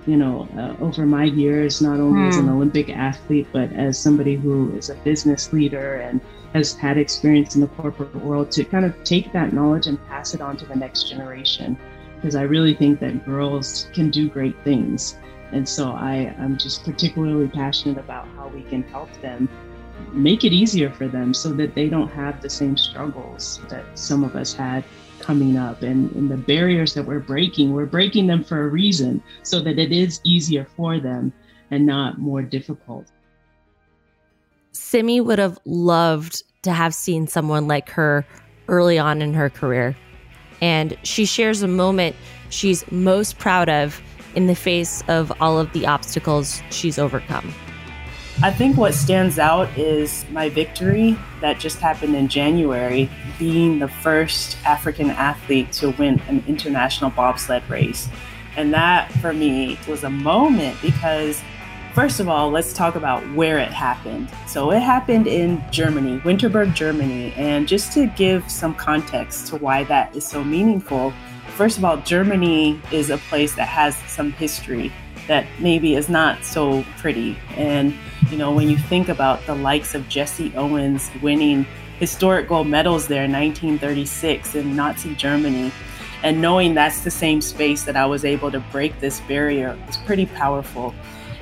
you 0.07 0.17
know, 0.17 0.49
uh, 0.57 0.75
over 0.83 1.07
my 1.07 1.25
years, 1.25 1.81
not 1.81 2.01
only 2.01 2.21
mm. 2.21 2.29
as 2.29 2.37
an 2.37 2.47
hmm. 2.47 2.55
Olympic 2.55 2.91
athlete, 2.91 3.47
but 3.53 3.73
as 3.73 3.99
somebody 3.99 4.35
who 4.35 4.75
is 4.77 4.91
a 4.91 4.95
business 4.97 5.53
leader 5.53 5.97
and 5.97 6.21
has 6.55 6.75
had 6.75 6.99
experience 6.99 7.55
in 7.55 7.61
the 7.61 7.69
corporate 7.69 8.15
world, 8.17 8.51
to 8.53 8.65
kind 8.65 8.85
of 8.85 9.05
take 9.05 9.33
that 9.33 9.53
knowledge 9.53 9.87
and 9.87 10.05
pass 10.09 10.35
it 10.35 10.41
on 10.41 10.57
to 10.57 10.67
the 10.67 10.75
next 10.75 11.09
generation. 11.09 11.79
Because 12.17 12.35
I 12.35 12.43
really 12.43 12.75
think 12.75 13.01
that 13.01 13.25
girls 13.25 13.89
can 13.93 14.11
do 14.11 14.29
great 14.29 14.57
things. 14.65 15.17
And 15.53 15.69
so 15.69 15.91
I, 15.93 16.35
I'm 16.39 16.59
just 16.59 16.85
particularly 16.85 17.49
passionate 17.49 17.99
about 17.99 18.27
how 18.37 18.49
we 18.49 18.63
can 18.63 18.83
help 18.83 19.13
them 19.21 19.49
make 20.13 20.45
it 20.45 20.53
easier 20.53 20.91
for 20.91 21.07
them 21.09 21.33
so 21.33 21.53
that 21.53 21.75
they 21.75 21.89
don't 21.89 22.09
have 22.09 22.41
the 22.43 22.51
same 22.51 22.77
struggles 22.77 23.61
that 23.69 23.85
some 23.95 24.25
of 24.25 24.35
us 24.35 24.53
had 24.53 24.85
coming 25.23 25.57
up 25.57 25.83
and, 25.83 26.11
and 26.13 26.31
the 26.31 26.37
barriers 26.37 26.95
that 26.95 27.05
we're 27.05 27.21
breaking, 27.21 27.73
we're 27.73 27.87
breaking 27.87 28.27
them 28.27 28.43
for 28.45 28.65
a 28.65 28.69
reason 28.69 29.23
so 29.43 29.61
that 29.61 29.79
it 29.79 29.93
is 29.93 30.21
easier 30.25 30.67
for 30.77 30.99
them 30.99 31.33
and 31.71 31.87
not 31.87 32.19
more 32.19 32.43
difficult. 32.43 33.11
Simi 34.73 35.21
would 35.21 35.39
have 35.39 35.59
loved 35.65 36.43
to 36.63 36.73
have 36.73 36.95
seen 36.95 37.27
someone 37.27 37.67
like 37.67 37.89
her 37.91 38.27
early 38.69 38.99
on 38.99 39.23
in 39.23 39.35
her 39.35 39.51
career. 39.51 39.97
And 40.61 40.97
she 41.03 41.25
shares 41.25 41.63
a 41.63 41.69
moment 41.69 42.15
she's 42.51 42.91
most 42.93 43.39
proud 43.39 43.69
of 43.69 44.01
in 44.35 44.47
the 44.47 44.55
face 44.55 45.03
of 45.09 45.33
all 45.41 45.59
of 45.59 45.73
the 45.73 45.87
obstacles 45.87 46.63
she's 46.71 46.99
overcome. 46.99 47.53
I 48.41 48.51
think 48.51 48.77
what 48.77 48.95
stands 48.95 49.39
out 49.39 49.69
is 49.79 50.25
my 50.31 50.49
victory 50.49 51.17
that 51.41 51.61
just 51.61 51.79
happened 51.79 52.17
in 52.17 52.27
January, 52.27 53.09
being 53.39 53.79
the 53.79 53.87
first 53.87 54.57
African 54.65 55.11
athlete 55.11 55.71
to 55.73 55.91
win 55.91 56.21
an 56.29 56.43
international 56.49 57.11
bobsled 57.11 57.69
race. 57.69 58.09
And 58.57 58.75
that 58.75 59.13
for 59.13 59.33
me 59.33 59.79
was 59.87 60.03
a 60.03 60.11
moment 60.11 60.77
because, 60.83 61.41
first 61.95 62.19
of 62.19 62.29
all, 62.29 62.51
let's 62.51 62.73
talk 62.73 62.97
about 62.97 63.23
where 63.35 63.59
it 63.59 63.71
happened. 63.71 64.29
So 64.49 64.73
it 64.73 64.81
happened 64.81 65.29
in 65.29 65.63
Germany, 65.71 66.19
Winterberg, 66.21 66.75
Germany. 66.75 67.33
And 67.37 67.69
just 67.69 67.93
to 67.93 68.07
give 68.09 68.51
some 68.51 68.75
context 68.75 69.47
to 69.49 69.57
why 69.57 69.85
that 69.85 70.17
is 70.17 70.27
so 70.27 70.43
meaningful, 70.43 71.13
first 71.55 71.79
of 71.79 71.85
all, 71.85 71.99
Germany 71.99 72.81
is 72.91 73.09
a 73.11 73.19
place 73.19 73.55
that 73.55 73.69
has 73.69 73.95
some 74.09 74.33
history 74.33 74.91
that 75.29 75.47
maybe 75.61 75.95
is 75.95 76.09
not 76.09 76.45
so 76.45 76.85
pretty. 76.99 77.39
And, 77.57 77.95
you 78.33 78.39
know, 78.39 78.51
when 78.51 78.71
you 78.71 78.79
think 78.79 79.11
about 79.11 79.45
the 79.45 79.55
likes 79.55 79.95
of 79.95 80.09
Jesse 80.09 80.53
Owens 80.57 81.11
winning 81.21 81.67
historic 81.99 82.49
gold 82.49 82.67
medals 82.67 83.07
there 83.07 83.25
in 83.25 83.33
1936 83.33 84.55
in 84.55 84.75
Nazi 84.75 85.15
Germany, 85.15 85.71
and 86.23 86.41
knowing 86.41 86.73
that's 86.73 87.03
the 87.03 87.11
same 87.11 87.43
space 87.43 87.83
that 87.83 87.95
I 87.95 88.07
was 88.07 88.25
able 88.25 88.51
to 88.51 88.61
break 88.73 88.99
this 89.01 89.21
barrier 89.21 89.79
is 89.87 89.99
pretty 89.99 90.25
powerful. 90.25 90.95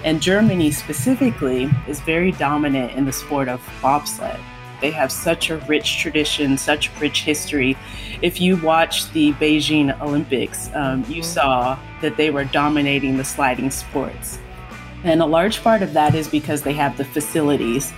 And 0.02 0.20
Germany 0.20 0.72
specifically 0.72 1.70
is 1.86 2.00
very 2.00 2.32
dominant 2.32 2.92
in 2.92 3.04
the 3.04 3.12
sport 3.12 3.48
of 3.48 3.62
bobsled. 3.80 4.40
They 4.80 4.90
have 4.90 5.12
such 5.12 5.48
a 5.50 5.58
rich 5.58 5.98
tradition, 5.98 6.58
such 6.58 6.90
rich 7.00 7.22
history. 7.22 7.76
If 8.20 8.40
you 8.40 8.56
watch 8.56 9.12
the 9.12 9.32
Beijing 9.34 9.98
Olympics, 10.00 10.70
um, 10.74 11.00
you 11.00 11.22
mm-hmm. 11.22 11.22
saw 11.22 11.78
that 12.00 12.16
they 12.16 12.30
were 12.30 12.44
dominating 12.44 13.16
the 13.16 13.24
sliding 13.24 13.70
sports. 13.70 14.40
And 15.04 15.22
a 15.22 15.26
large 15.26 15.62
part 15.62 15.82
of 15.82 15.92
that 15.94 16.14
is 16.14 16.28
because 16.28 16.62
they 16.62 16.74
have 16.74 16.96
the 16.96 17.04
facilities, 17.04 17.92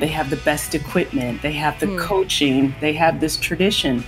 they 0.00 0.08
have 0.08 0.30
the 0.30 0.36
best 0.36 0.74
equipment, 0.74 1.42
they 1.42 1.52
have 1.52 1.78
the 1.80 1.86
mm. 1.86 1.98
coaching, 1.98 2.74
they 2.80 2.92
have 2.94 3.20
this 3.20 3.36
tradition. 3.36 4.04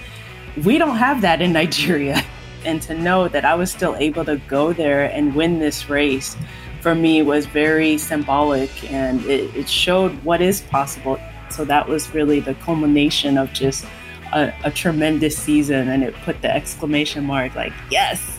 We 0.65 0.79
don't 0.79 0.97
have 0.97 1.21
that 1.23 1.43
in 1.43 1.53
Nigeria. 1.53 2.23
And 2.63 2.83
to 2.83 2.93
know 2.93 3.27
that 3.27 3.47
I 3.47 3.55
was 3.55 3.73
still 3.73 3.97
able 3.97 4.23
to 4.27 4.37
go 4.47 4.75
there 4.75 5.05
and 5.05 5.35
win 5.35 5.61
this 5.61 5.89
race 5.89 6.37
for 6.83 6.95
me 6.95 7.23
was 7.23 7.47
very 7.47 7.97
symbolic 7.97 8.93
and 8.93 9.25
it, 9.25 9.55
it 9.57 9.67
showed 9.67 10.13
what 10.25 10.43
is 10.43 10.61
possible 10.61 11.19
so 11.51 11.65
that 11.65 11.89
was 11.89 12.13
really 12.15 12.41
the 12.41 12.55
culmination 12.55 13.37
of 13.37 13.53
just 13.53 13.85
a, 14.33 14.53
a 14.65 14.71
tremendous 14.71 15.37
season 15.37 15.89
and 15.89 16.03
it 16.03 16.15
put 16.25 16.41
the 16.43 16.55
exclamation 16.55 17.25
mark 17.25 17.55
like, 17.55 17.73
yes, 17.91 18.30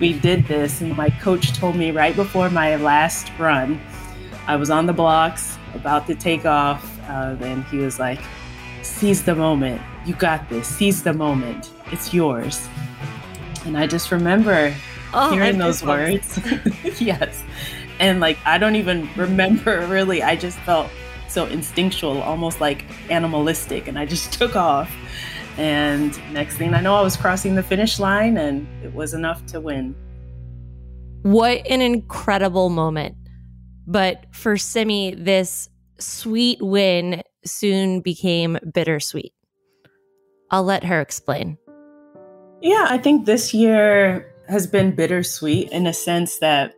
we 0.00 0.14
did 0.14 0.46
this. 0.46 0.80
And 0.80 0.96
my 0.96 1.10
coach 1.10 1.52
told 1.52 1.76
me 1.76 1.90
right 1.90 2.16
before 2.16 2.50
my 2.50 2.76
last 2.76 3.30
run, 3.38 3.80
I 4.46 4.56
was 4.56 4.70
on 4.70 4.86
the 4.86 4.92
blocks 4.92 5.58
about 5.74 6.06
to 6.08 6.14
take 6.14 6.44
off, 6.44 6.98
uh, 7.08 7.36
and 7.40 7.64
he 7.66 7.78
was 7.78 8.00
like, 8.00 8.20
seize 8.82 9.22
the 9.22 9.34
moment. 9.34 9.80
You 10.06 10.14
got 10.14 10.48
this. 10.48 10.66
Seize 10.66 11.02
the 11.02 11.12
moment. 11.12 11.70
It's 11.92 12.12
yours. 12.12 12.66
And 13.64 13.76
I 13.76 13.86
just 13.86 14.10
remember 14.10 14.74
oh, 15.12 15.30
hearing 15.30 15.58
those 15.58 15.84
words. 15.84 16.40
yes. 17.00 17.44
And 17.98 18.20
like, 18.20 18.38
I 18.46 18.58
don't 18.58 18.76
even 18.76 19.08
remember 19.14 19.86
really. 19.86 20.22
I 20.22 20.34
just 20.34 20.58
felt 20.60 20.88
so 21.28 21.46
instinctual, 21.46 22.22
almost 22.22 22.60
like 22.60 22.84
animalistic. 23.10 23.86
And 23.86 23.98
I 23.98 24.06
just 24.06 24.32
took 24.38 24.56
off. 24.56 24.90
And 25.56 26.16
next 26.32 26.56
thing 26.56 26.74
I 26.74 26.80
know, 26.80 26.94
I 26.94 27.02
was 27.02 27.16
crossing 27.16 27.54
the 27.54 27.62
finish 27.62 27.98
line 27.98 28.36
and 28.36 28.66
it 28.84 28.94
was 28.94 29.14
enough 29.14 29.44
to 29.46 29.60
win. 29.60 29.94
What 31.22 31.66
an 31.66 31.80
incredible 31.80 32.70
moment. 32.70 33.16
But 33.86 34.26
for 34.34 34.56
Simi, 34.56 35.14
this 35.14 35.68
sweet 35.98 36.62
win 36.62 37.22
soon 37.44 38.00
became 38.00 38.58
bittersweet. 38.72 39.34
I'll 40.50 40.64
let 40.64 40.84
her 40.84 41.00
explain. 41.00 41.58
Yeah, 42.60 42.86
I 42.88 42.98
think 42.98 43.26
this 43.26 43.54
year 43.54 44.34
has 44.48 44.66
been 44.66 44.94
bittersweet 44.94 45.70
in 45.70 45.86
a 45.86 45.92
sense 45.92 46.38
that 46.38 46.74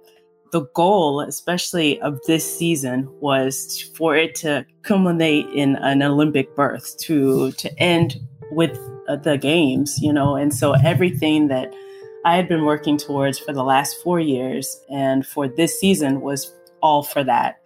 the 0.52 0.66
goal, 0.74 1.20
especially 1.20 2.00
of 2.02 2.20
this 2.26 2.58
season, 2.58 3.08
was 3.20 3.90
for 3.96 4.14
it 4.14 4.34
to 4.36 4.66
culminate 4.82 5.46
in 5.54 5.76
an 5.76 6.02
Olympic 6.02 6.54
berth, 6.54 6.98
to 7.00 7.52
to 7.52 7.78
end 7.80 8.20
with 8.52 8.78
uh, 9.08 9.16
the 9.16 9.38
games, 9.38 9.98
you 10.00 10.12
know. 10.12 10.36
And 10.36 10.54
so 10.54 10.72
everything 10.72 11.48
that 11.48 11.72
I 12.24 12.36
had 12.36 12.48
been 12.48 12.64
working 12.64 12.96
towards 12.96 13.38
for 13.38 13.52
the 13.52 13.64
last 13.64 13.96
four 14.02 14.20
years 14.20 14.80
and 14.90 15.26
for 15.26 15.48
this 15.48 15.78
season 15.78 16.20
was 16.20 16.54
all 16.80 17.02
for 17.02 17.24
that. 17.24 17.60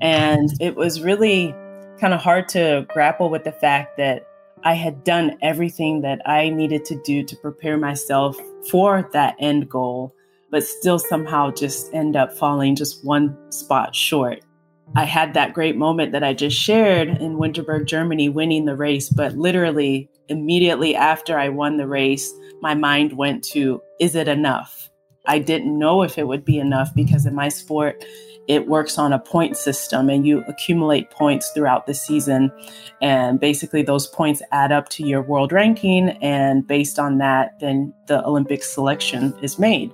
And 0.00 0.50
it 0.60 0.76
was 0.76 1.02
really 1.02 1.54
kind 2.00 2.14
of 2.14 2.20
hard 2.20 2.48
to 2.50 2.86
grapple 2.88 3.28
with 3.28 3.44
the 3.44 3.52
fact 3.52 3.96
that 3.98 4.26
I 4.64 4.74
had 4.74 5.04
done 5.04 5.36
everything 5.42 6.02
that 6.02 6.20
I 6.26 6.48
needed 6.48 6.84
to 6.86 7.00
do 7.02 7.22
to 7.22 7.36
prepare 7.36 7.76
myself 7.76 8.36
for 8.70 9.08
that 9.12 9.36
end 9.38 9.68
goal, 9.68 10.14
but 10.50 10.64
still 10.64 10.98
somehow 10.98 11.50
just 11.50 11.92
end 11.94 12.16
up 12.16 12.32
falling 12.32 12.76
just 12.76 13.04
one 13.04 13.36
spot 13.52 13.94
short. 13.94 14.42
I 14.96 15.04
had 15.04 15.34
that 15.34 15.52
great 15.52 15.76
moment 15.76 16.12
that 16.12 16.24
I 16.24 16.32
just 16.32 16.56
shared 16.56 17.08
in 17.08 17.36
Winterberg, 17.36 17.86
Germany, 17.86 18.28
winning 18.28 18.64
the 18.64 18.76
race, 18.76 19.10
but 19.10 19.36
literally 19.36 20.08
immediately 20.28 20.94
after 20.94 21.38
I 21.38 21.48
won 21.48 21.76
the 21.76 21.86
race, 21.86 22.32
my 22.60 22.74
mind 22.74 23.14
went 23.14 23.44
to, 23.44 23.80
is 24.00 24.14
it 24.14 24.28
enough? 24.28 24.90
I 25.26 25.38
didn't 25.38 25.78
know 25.78 26.02
if 26.02 26.16
it 26.16 26.26
would 26.26 26.44
be 26.44 26.58
enough 26.58 26.94
because 26.94 27.26
in 27.26 27.34
my 27.34 27.48
sport, 27.48 28.04
it 28.48 28.66
works 28.66 28.96
on 28.96 29.12
a 29.12 29.18
point 29.18 29.58
system 29.58 30.08
and 30.08 30.26
you 30.26 30.42
accumulate 30.48 31.10
points 31.10 31.50
throughout 31.50 31.86
the 31.86 31.92
season. 31.92 32.50
And 33.02 33.38
basically, 33.38 33.82
those 33.82 34.06
points 34.06 34.42
add 34.52 34.72
up 34.72 34.88
to 34.90 35.06
your 35.06 35.20
world 35.20 35.52
ranking. 35.52 36.10
And 36.22 36.66
based 36.66 36.98
on 36.98 37.18
that, 37.18 37.60
then 37.60 37.92
the 38.06 38.24
Olympic 38.24 38.64
selection 38.64 39.34
is 39.42 39.58
made. 39.58 39.92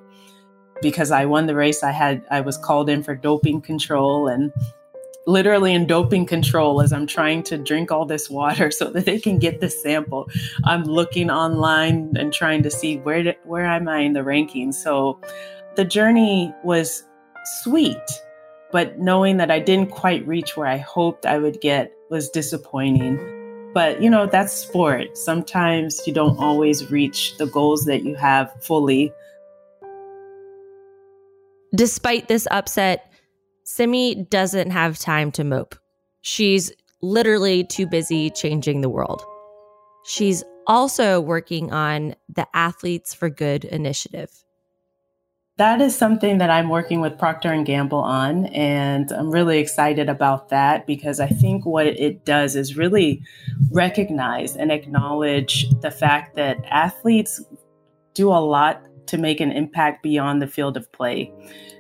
Because 0.81 1.11
I 1.11 1.25
won 1.25 1.47
the 1.47 1.57
race, 1.57 1.83
I 1.83 1.91
had 1.91 2.23
I 2.31 2.41
was 2.41 2.57
called 2.57 2.89
in 2.89 3.03
for 3.03 3.17
doping 3.17 3.61
control 3.61 4.29
and 4.29 4.53
literally 5.27 5.73
in 5.73 5.87
doping 5.87 6.27
control 6.27 6.81
as 6.81 6.93
I'm 6.93 7.07
trying 7.07 7.43
to 7.45 7.59
drink 7.59 7.91
all 7.91 8.05
this 8.05 8.29
water 8.29 8.71
so 8.73 8.91
that 8.91 9.05
they 9.05 9.19
can 9.19 9.39
get 9.39 9.61
the 9.61 9.71
sample. 9.71 10.29
I'm 10.65 10.85
looking 10.85 11.31
online 11.31 12.15
and 12.17 12.33
trying 12.33 12.63
to 12.63 12.71
see 12.71 12.99
where 12.99 13.23
did, 13.23 13.37
where 13.45 13.65
am 13.65 13.89
I 13.89 14.01
in 14.01 14.13
the 14.13 14.21
rankings. 14.21 14.75
So 14.75 15.21
the 15.77 15.85
journey 15.85 16.53
was 16.63 17.05
sweet 17.63 17.97
but 18.75 18.99
knowing 18.99 19.37
that 19.37 19.53
I 19.53 19.61
didn't 19.61 19.93
quite 19.93 20.27
reach 20.27 20.57
where 20.57 20.67
I 20.67 20.79
hoped 20.79 21.27
I 21.27 21.39
would 21.39 21.61
get 21.61 21.93
was 22.11 22.29
disappointing. 22.29 23.21
But, 23.73 24.03
you 24.03 24.11
know, 24.11 24.27
that's 24.27 24.53
sport. 24.53 25.17
Sometimes 25.17 26.05
you 26.09 26.13
don't 26.13 26.37
always 26.39 26.91
reach 26.91 27.37
the 27.37 27.47
goals 27.47 27.85
that 27.85 28.03
you 28.03 28.17
have 28.17 28.53
fully. 28.61 29.13
Despite 31.73 32.27
this 32.27 32.49
upset, 32.51 33.13
Simi 33.65 34.15
doesn't 34.15 34.71
have 34.71 34.99
time 34.99 35.33
to 35.33 35.45
mope. 35.45 35.75
She's 36.21 36.73
literally 37.03 37.65
too 37.65 37.87
busy 37.87 38.31
changing 38.31 38.81
the 38.81 38.89
world. 38.89 39.23
She's 40.05 40.45
also 40.67 41.21
working 41.21 41.73
on 41.73 42.15
the 42.29 42.47
Athletes 42.55 43.13
for 43.13 43.29
Good 43.29 43.65
initiative 43.65 44.31
that 45.57 45.81
is 45.81 45.97
something 45.97 46.39
that 46.39 46.51
I'm 46.51 46.69
working 46.69 47.01
with 47.01 47.19
Procter 47.19 47.53
and 47.53 47.65
Gamble 47.65 47.99
on 47.99 48.47
and 48.47 49.11
I'm 49.13 49.31
really 49.31 49.59
excited 49.59 50.09
about 50.09 50.49
that 50.49 50.87
because 50.87 51.21
I 51.21 51.29
think 51.29 51.65
what 51.65 51.87
it 51.87 52.25
does 52.25 52.57
is 52.57 52.77
really 52.77 53.23
recognize 53.71 54.57
and 54.57 54.73
acknowledge 54.73 55.71
the 55.81 55.93
fact 55.93 56.35
that 56.37 56.59
athletes 56.69 57.41
do 58.15 58.31
a 58.31 58.43
lot 58.43 58.83
to 59.07 59.19
make 59.19 59.41
an 59.41 59.53
impact 59.53 60.03
beyond 60.03 60.41
the 60.41 60.47
field 60.47 60.77
of 60.77 60.91
play. 60.93 61.33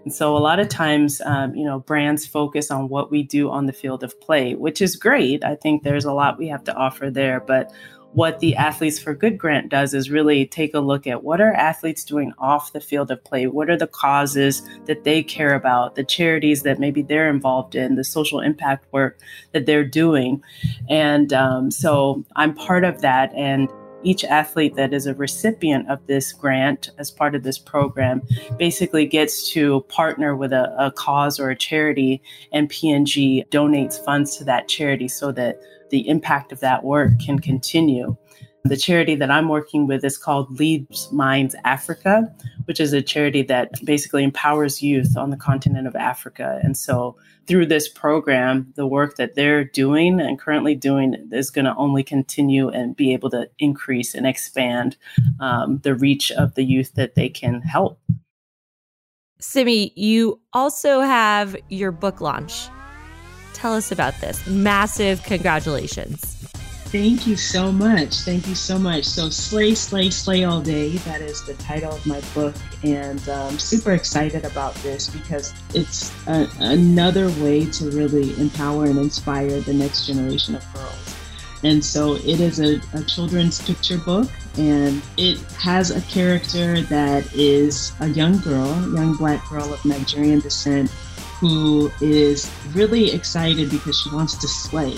And 0.04 0.12
so 0.12 0.36
a 0.36 0.38
lot 0.38 0.60
of 0.60 0.68
times, 0.68 1.20
um, 1.22 1.54
you 1.54 1.64
know, 1.64 1.80
brands 1.80 2.26
focus 2.26 2.70
on 2.70 2.88
what 2.88 3.10
we 3.10 3.22
do 3.22 3.50
on 3.50 3.66
the 3.66 3.72
field 3.72 4.04
of 4.04 4.20
play, 4.20 4.54
which 4.54 4.82
is 4.82 4.96
great. 4.96 5.44
I 5.44 5.54
think 5.54 5.82
there's 5.82 6.04
a 6.04 6.12
lot 6.12 6.38
we 6.38 6.48
have 6.48 6.64
to 6.64 6.74
offer 6.74 7.10
there, 7.10 7.40
but 7.40 7.72
what 8.14 8.38
the 8.38 8.54
Athletes 8.54 9.00
for 9.00 9.12
Good 9.12 9.38
grant 9.38 9.70
does 9.70 9.92
is 9.92 10.08
really 10.08 10.46
take 10.46 10.72
a 10.72 10.78
look 10.78 11.04
at 11.04 11.24
what 11.24 11.40
are 11.40 11.52
athletes 11.52 12.04
doing 12.04 12.32
off 12.38 12.72
the 12.72 12.80
field 12.80 13.10
of 13.10 13.22
play? 13.24 13.48
What 13.48 13.68
are 13.68 13.76
the 13.76 13.88
causes 13.88 14.62
that 14.84 15.02
they 15.02 15.20
care 15.20 15.52
about, 15.54 15.96
the 15.96 16.04
charities 16.04 16.62
that 16.62 16.78
maybe 16.78 17.02
they're 17.02 17.28
involved 17.28 17.74
in, 17.74 17.96
the 17.96 18.04
social 18.04 18.38
impact 18.38 18.86
work 18.92 19.18
that 19.50 19.66
they're 19.66 19.84
doing. 19.84 20.44
And 20.88 21.32
um, 21.32 21.72
so 21.72 22.24
I'm 22.36 22.54
part 22.54 22.84
of 22.84 23.00
that. 23.00 23.32
And 23.34 23.68
each 24.04 24.24
athlete 24.24 24.76
that 24.76 24.92
is 24.92 25.06
a 25.06 25.14
recipient 25.14 25.90
of 25.90 26.06
this 26.06 26.32
grant 26.32 26.90
as 26.98 27.10
part 27.10 27.34
of 27.34 27.42
this 27.42 27.58
program 27.58 28.22
basically 28.58 29.06
gets 29.06 29.50
to 29.52 29.80
partner 29.88 30.36
with 30.36 30.52
a, 30.52 30.74
a 30.78 30.92
cause 30.92 31.40
or 31.40 31.50
a 31.50 31.56
charity, 31.56 32.22
and 32.52 32.68
P&G 32.68 33.44
donates 33.50 34.02
funds 34.04 34.36
to 34.36 34.44
that 34.44 34.68
charity 34.68 35.08
so 35.08 35.32
that 35.32 35.60
the 35.90 36.08
impact 36.08 36.52
of 36.52 36.60
that 36.60 36.84
work 36.84 37.12
can 37.24 37.38
continue. 37.38 38.16
The 38.64 38.76
charity 38.76 39.14
that 39.16 39.30
I'm 39.30 39.48
working 39.48 39.86
with 39.86 40.04
is 40.04 40.16
called 40.16 40.58
Leads 40.58 41.12
Minds 41.12 41.54
Africa, 41.64 42.34
which 42.64 42.80
is 42.80 42.94
a 42.94 43.02
charity 43.02 43.42
that 43.42 43.72
basically 43.84 44.24
empowers 44.24 44.82
youth 44.82 45.16
on 45.16 45.30
the 45.30 45.36
continent 45.36 45.86
of 45.86 45.94
Africa. 45.94 46.60
And 46.62 46.76
so, 46.76 47.16
through 47.46 47.66
this 47.66 47.90
program, 47.90 48.72
the 48.74 48.86
work 48.86 49.16
that 49.16 49.34
they're 49.34 49.64
doing 49.64 50.18
and 50.18 50.38
currently 50.38 50.74
doing 50.74 51.28
is 51.30 51.50
going 51.50 51.66
to 51.66 51.74
only 51.76 52.02
continue 52.02 52.70
and 52.70 52.96
be 52.96 53.12
able 53.12 53.28
to 53.30 53.50
increase 53.58 54.14
and 54.14 54.26
expand 54.26 54.96
um, 55.40 55.78
the 55.82 55.94
reach 55.94 56.32
of 56.32 56.54
the 56.54 56.64
youth 56.64 56.94
that 56.94 57.16
they 57.16 57.28
can 57.28 57.60
help. 57.60 58.00
Simi, 59.40 59.92
you 59.94 60.40
also 60.54 61.00
have 61.00 61.54
your 61.68 61.92
book 61.92 62.22
launch 62.22 62.70
Tell 63.64 63.72
us 63.72 63.90
about 63.90 64.20
this. 64.20 64.46
Massive 64.46 65.22
congratulations. 65.22 66.33
Thank 66.94 67.26
you 67.26 67.36
so 67.36 67.72
much. 67.72 68.20
Thank 68.20 68.46
you 68.46 68.54
so 68.54 68.78
much. 68.78 69.04
So, 69.04 69.28
Sleigh, 69.28 69.74
Sleigh, 69.74 70.10
Sleigh 70.10 70.44
All 70.44 70.60
Day, 70.60 70.90
that 70.98 71.20
is 71.20 71.42
the 71.42 71.54
title 71.54 71.92
of 71.92 72.06
my 72.06 72.20
book. 72.34 72.54
And 72.84 73.20
I'm 73.28 73.48
um, 73.48 73.58
super 73.58 73.94
excited 73.94 74.44
about 74.44 74.76
this 74.76 75.08
because 75.08 75.52
it's 75.74 76.12
a, 76.28 76.48
another 76.60 77.30
way 77.42 77.66
to 77.66 77.90
really 77.90 78.38
empower 78.40 78.84
and 78.84 78.96
inspire 78.96 79.60
the 79.62 79.74
next 79.74 80.06
generation 80.06 80.54
of 80.54 80.72
girls. 80.72 81.16
And 81.64 81.84
so, 81.84 82.14
it 82.14 82.38
is 82.38 82.60
a, 82.60 82.80
a 82.96 83.02
children's 83.02 83.60
picture 83.60 83.98
book, 83.98 84.30
and 84.56 85.02
it 85.16 85.40
has 85.58 85.90
a 85.90 86.00
character 86.02 86.80
that 86.82 87.28
is 87.34 87.90
a 87.98 88.06
young 88.06 88.38
girl, 88.38 88.68
young 88.94 89.16
black 89.16 89.44
girl 89.50 89.74
of 89.74 89.84
Nigerian 89.84 90.38
descent 90.38 90.92
who 91.40 91.90
is 92.00 92.48
really 92.72 93.10
excited 93.10 93.68
because 93.68 93.98
she 93.98 94.14
wants 94.14 94.36
to 94.36 94.46
slay. 94.46 94.96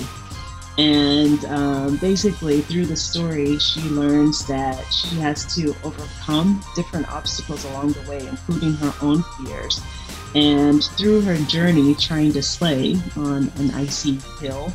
And 0.79 1.45
um, 1.47 1.97
basically, 1.99 2.61
through 2.61 2.87
the 2.87 2.97
story, 2.97 3.59
she 3.59 3.81
learns 3.81 4.47
that 4.47 4.79
she 4.93 5.17
has 5.17 5.55
to 5.57 5.75
overcome 5.85 6.63
different 6.75 7.11
obstacles 7.11 7.65
along 7.67 7.93
the 7.93 8.11
way, 8.11 8.27
including 8.27 8.75
her 8.75 8.93
own 9.01 9.23
fears. 9.39 9.81
And 10.35 10.85
through 10.85 11.23
her 11.23 11.37
journey 11.47 11.95
trying 11.95 12.33
to 12.33 12.43
slay 12.43 12.97
on 13.17 13.51
an 13.57 13.71
icy 13.71 14.19
hill, 14.41 14.73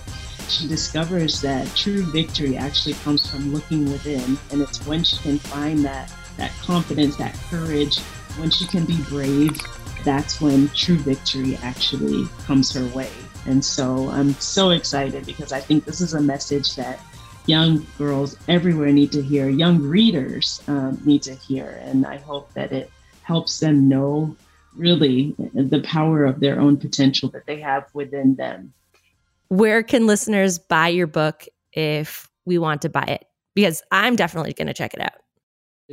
she 0.47 0.67
discovers 0.67 1.39
that 1.41 1.67
true 1.75 2.01
victory 2.03 2.57
actually 2.57 2.95
comes 2.95 3.29
from 3.29 3.53
looking 3.53 3.85
within. 3.91 4.37
And 4.51 4.61
it's 4.61 4.85
when 4.87 5.03
she 5.03 5.17
can 5.17 5.37
find 5.37 5.85
that, 5.85 6.11
that 6.37 6.51
confidence, 6.61 7.15
that 7.17 7.35
courage, 7.49 7.99
when 8.37 8.49
she 8.49 8.65
can 8.65 8.85
be 8.85 8.97
brave 9.03 9.55
that's 10.03 10.41
when 10.41 10.67
true 10.69 10.97
victory 10.97 11.57
actually 11.57 12.27
comes 12.45 12.71
her 12.73 12.85
way. 12.95 13.09
And 13.45 13.63
so 13.63 14.09
I'm 14.09 14.33
so 14.35 14.69
excited 14.69 15.25
because 15.25 15.51
I 15.51 15.59
think 15.59 15.85
this 15.85 16.01
is 16.01 16.13
a 16.13 16.21
message 16.21 16.75
that 16.75 16.99
young 17.45 17.85
girls 17.97 18.37
everywhere 18.47 18.91
need 18.91 19.11
to 19.13 19.21
hear, 19.21 19.49
young 19.49 19.81
readers 19.81 20.61
um, 20.67 21.01
need 21.05 21.23
to 21.23 21.33
hear. 21.35 21.81
And 21.83 22.05
I 22.05 22.17
hope 22.17 22.53
that 22.53 22.71
it 22.71 22.91
helps 23.23 23.59
them 23.59 23.87
know 23.87 24.35
really 24.75 25.35
the 25.53 25.81
power 25.83 26.23
of 26.25 26.39
their 26.39 26.59
own 26.59 26.77
potential 26.77 27.29
that 27.29 27.45
they 27.45 27.59
have 27.59 27.85
within 27.93 28.35
them. 28.35 28.73
Where 29.49 29.83
can 29.83 30.07
listeners 30.07 30.59
buy 30.59 30.87
your 30.89 31.07
book 31.07 31.45
if 31.73 32.29
we 32.45 32.57
want 32.57 32.81
to 32.83 32.89
buy 32.89 33.03
it? 33.03 33.25
Because 33.53 33.83
I'm 33.91 34.15
definitely 34.15 34.53
going 34.53 34.67
to 34.67 34.73
check 34.73 34.93
it 34.93 35.01
out. 35.01 35.20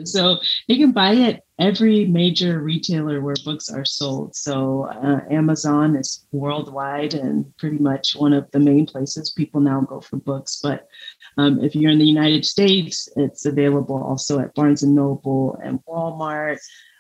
So 0.04 0.38
you 0.66 0.76
can 0.76 0.92
buy 0.92 1.12
it 1.12 1.42
every 1.58 2.06
major 2.06 2.60
retailer 2.60 3.20
where 3.20 3.34
books 3.44 3.68
are 3.68 3.84
sold. 3.84 4.34
So 4.36 4.84
uh, 4.84 5.20
Amazon 5.30 5.96
is 5.96 6.26
worldwide 6.32 7.14
and 7.14 7.44
pretty 7.56 7.78
much 7.78 8.14
one 8.14 8.32
of 8.32 8.50
the 8.52 8.60
main 8.60 8.86
places 8.86 9.30
people 9.30 9.60
now 9.60 9.80
go 9.80 10.00
for 10.00 10.16
books. 10.16 10.60
But 10.62 10.88
um, 11.36 11.62
if 11.62 11.74
you're 11.74 11.90
in 11.90 11.98
the 11.98 12.06
United 12.06 12.44
States, 12.44 13.08
it's 13.16 13.44
available 13.44 14.02
also 14.02 14.38
at 14.38 14.54
Barnes 14.54 14.82
and 14.82 14.94
Noble 14.94 15.58
and 15.62 15.80
Walmart. 15.86 16.58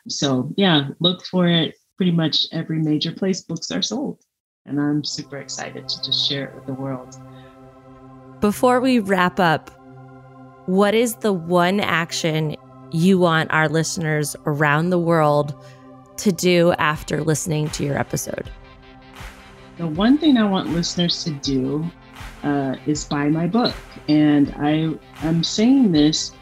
So 0.08 0.52
yeah, 0.56 0.88
look 1.00 1.24
for 1.26 1.46
it 1.48 1.76
pretty 1.96 2.12
much 2.12 2.46
every 2.52 2.78
major 2.78 3.12
place 3.12 3.42
books 3.42 3.70
are 3.70 3.82
sold. 3.82 4.20
And 4.66 4.80
I'm 4.80 5.04
super 5.04 5.38
excited 5.38 5.88
to 5.88 6.02
just 6.02 6.28
share 6.28 6.48
it 6.48 6.54
with 6.54 6.66
the 6.66 6.74
world. 6.74 7.16
Before 8.40 8.80
we 8.80 8.98
wrap 8.98 9.40
up, 9.40 9.70
what 10.66 10.94
is 10.94 11.16
the 11.16 11.32
one 11.32 11.80
action 11.80 12.54
you 12.90 13.18
want 13.18 13.50
our 13.50 13.68
listeners 13.68 14.36
around 14.46 14.90
the 14.90 14.98
world 14.98 15.54
to 16.18 16.32
do 16.32 16.72
after 16.72 17.22
listening 17.22 17.70
to 17.70 17.84
your 17.84 17.98
episode? 17.98 18.50
The 19.76 19.86
one 19.86 20.18
thing 20.18 20.36
I 20.36 20.48
want 20.48 20.70
listeners 20.70 21.22
to 21.24 21.30
do 21.30 21.88
uh, 22.42 22.76
is 22.86 23.04
buy 23.04 23.28
my 23.28 23.46
book. 23.46 23.74
And 24.08 24.54
I, 24.58 24.94
I'm 25.26 25.44
saying 25.44 25.92
this 25.92 26.32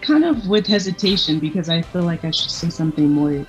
kind 0.00 0.24
of 0.24 0.48
with 0.48 0.66
hesitation 0.66 1.38
because 1.38 1.68
I 1.68 1.82
feel 1.82 2.02
like 2.02 2.24
I 2.24 2.30
should 2.30 2.50
say 2.50 2.70
something 2.70 3.08
more 3.08 3.46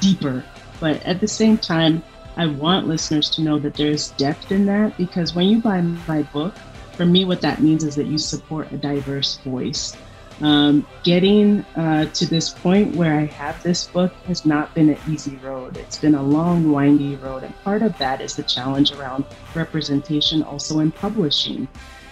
deeper. 0.00 0.44
But 0.80 1.02
at 1.04 1.20
the 1.20 1.28
same 1.28 1.58
time, 1.58 2.02
I 2.36 2.46
want 2.46 2.86
listeners 2.86 3.30
to 3.30 3.42
know 3.42 3.58
that 3.58 3.74
there's 3.74 4.10
depth 4.12 4.52
in 4.52 4.66
that 4.66 4.96
because 4.96 5.34
when 5.34 5.46
you 5.46 5.60
buy 5.60 5.80
my 5.80 6.22
book, 6.22 6.54
for 6.92 7.06
me, 7.06 7.24
what 7.24 7.40
that 7.42 7.60
means 7.60 7.84
is 7.84 7.94
that 7.96 8.06
you 8.06 8.18
support 8.18 8.70
a 8.72 8.76
diverse 8.76 9.38
voice. 9.38 9.96
Um, 10.40 10.86
getting 11.02 11.64
uh, 11.74 12.06
to 12.06 12.26
this 12.26 12.50
point 12.50 12.94
where 12.94 13.18
I 13.18 13.24
have 13.24 13.60
this 13.62 13.88
book 13.88 14.12
has 14.26 14.46
not 14.46 14.72
been 14.72 14.90
an 14.90 14.98
easy 15.08 15.34
road. 15.36 15.76
It's 15.76 15.98
been 15.98 16.14
a 16.14 16.22
long, 16.22 16.70
windy 16.70 17.16
road. 17.16 17.42
And 17.42 17.56
part 17.64 17.82
of 17.82 17.96
that 17.98 18.20
is 18.20 18.36
the 18.36 18.44
challenge 18.44 18.92
around 18.92 19.24
representation 19.54 20.44
also 20.44 20.78
in 20.78 20.92
publishing. 20.92 21.66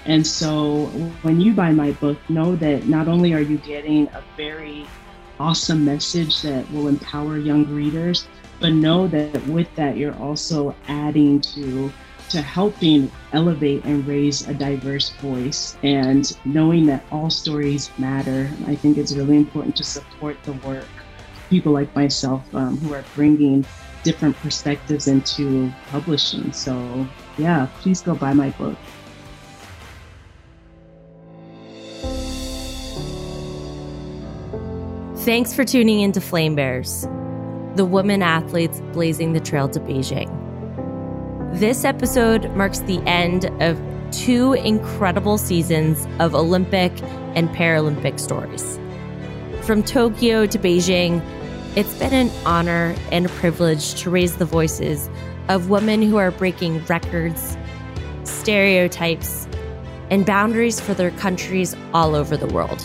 And 0.06 0.26
so 0.26 0.86
when 1.22 1.40
you 1.40 1.52
buy 1.52 1.70
my 1.70 1.92
book, 1.92 2.18
know 2.28 2.56
that 2.56 2.86
not 2.86 3.06
only 3.06 3.32
are 3.32 3.40
you 3.40 3.58
getting 3.58 4.08
a 4.08 4.22
very 4.36 4.86
awesome 5.38 5.84
message 5.84 6.42
that 6.42 6.68
will 6.72 6.88
empower 6.88 7.38
young 7.38 7.66
readers, 7.72 8.26
but 8.60 8.72
know 8.72 9.06
that 9.08 9.46
with 9.46 9.72
that, 9.76 9.96
you're 9.96 10.16
also 10.16 10.74
adding 10.88 11.40
to 11.40 11.92
to 12.30 12.42
helping 12.42 13.10
elevate 13.32 13.84
and 13.84 14.06
raise 14.06 14.48
a 14.48 14.54
diverse 14.54 15.10
voice 15.20 15.76
and 15.82 16.36
knowing 16.44 16.86
that 16.86 17.04
all 17.12 17.30
stories 17.30 17.90
matter. 17.98 18.50
I 18.66 18.74
think 18.74 18.98
it's 18.98 19.12
really 19.12 19.36
important 19.36 19.76
to 19.76 19.84
support 19.84 20.42
the 20.42 20.52
work 20.52 20.86
people 21.48 21.72
like 21.72 21.94
myself 21.94 22.42
um, 22.54 22.76
who 22.78 22.92
are 22.94 23.04
bringing 23.14 23.64
different 24.02 24.36
perspectives 24.36 25.08
into 25.08 25.72
publishing. 25.88 26.52
So, 26.52 27.06
yeah, 27.38 27.68
please 27.80 28.00
go 28.02 28.14
buy 28.14 28.32
my 28.32 28.50
book. 28.50 28.76
Thanks 35.24 35.52
for 35.52 35.64
tuning 35.64 36.00
in 36.00 36.12
to 36.12 36.20
Flame 36.20 36.54
Bears, 36.54 37.02
the 37.74 37.84
women 37.84 38.22
athletes 38.22 38.80
blazing 38.92 39.32
the 39.32 39.40
trail 39.40 39.68
to 39.70 39.80
Beijing. 39.80 40.45
This 41.56 41.86
episode 41.86 42.54
marks 42.54 42.80
the 42.80 43.00
end 43.06 43.46
of 43.62 43.80
two 44.12 44.52
incredible 44.52 45.38
seasons 45.38 46.06
of 46.20 46.34
Olympic 46.34 46.92
and 47.34 47.48
Paralympic 47.48 48.20
stories. 48.20 48.78
From 49.62 49.82
Tokyo 49.82 50.44
to 50.44 50.58
Beijing, 50.58 51.24
it's 51.74 51.94
been 51.98 52.12
an 52.12 52.30
honor 52.44 52.94
and 53.10 53.24
a 53.24 53.30
privilege 53.30 53.94
to 54.02 54.10
raise 54.10 54.36
the 54.36 54.44
voices 54.44 55.08
of 55.48 55.70
women 55.70 56.02
who 56.02 56.18
are 56.18 56.30
breaking 56.30 56.84
records, 56.84 57.56
stereotypes, 58.24 59.48
and 60.10 60.26
boundaries 60.26 60.78
for 60.78 60.92
their 60.92 61.12
countries 61.12 61.74
all 61.94 62.14
over 62.14 62.36
the 62.36 62.48
world. 62.48 62.84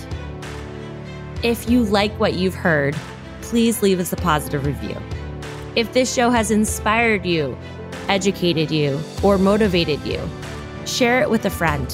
If 1.43 1.69
you 1.69 1.83
like 1.83 2.17
what 2.21 2.35
you've 2.35 2.55
heard, 2.55 2.95
please 3.41 3.81
leave 3.81 3.99
us 3.99 4.13
a 4.13 4.15
positive 4.15 4.65
review. 4.65 4.95
If 5.75 5.91
this 5.91 6.13
show 6.13 6.29
has 6.29 6.51
inspired 6.51 7.25
you, 7.25 7.57
educated 8.11 8.69
you, 8.69 8.99
or 9.23 9.37
motivated 9.37 10.01
you, 10.05 10.21
share 10.85 11.21
it 11.21 11.29
with 11.29 11.45
a 11.45 11.49
friend. 11.49 11.89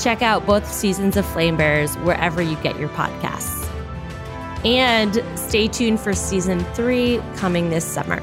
Check 0.00 0.20
out 0.20 0.44
both 0.44 0.70
seasons 0.70 1.16
of 1.16 1.24
Flame 1.24 1.56
Bears 1.56 1.94
wherever 1.98 2.42
you 2.42 2.56
get 2.56 2.78
your 2.78 2.88
podcasts. 2.90 3.64
And 4.64 5.22
stay 5.38 5.68
tuned 5.68 6.00
for 6.00 6.12
season 6.12 6.60
three 6.74 7.22
coming 7.36 7.70
this 7.70 7.84
summer, 7.84 8.20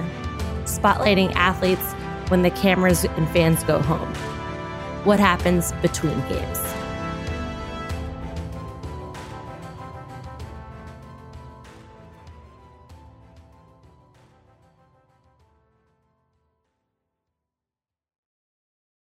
spotlighting 0.65 1.31
athletes 1.35 1.93
when 2.29 2.41
the 2.41 2.51
cameras 2.51 3.05
and 3.05 3.29
fans 3.29 3.63
go 3.63 3.81
home. 3.81 4.13
What 5.05 5.19
happens 5.19 5.71
between 5.81 6.19
games? 6.27 6.62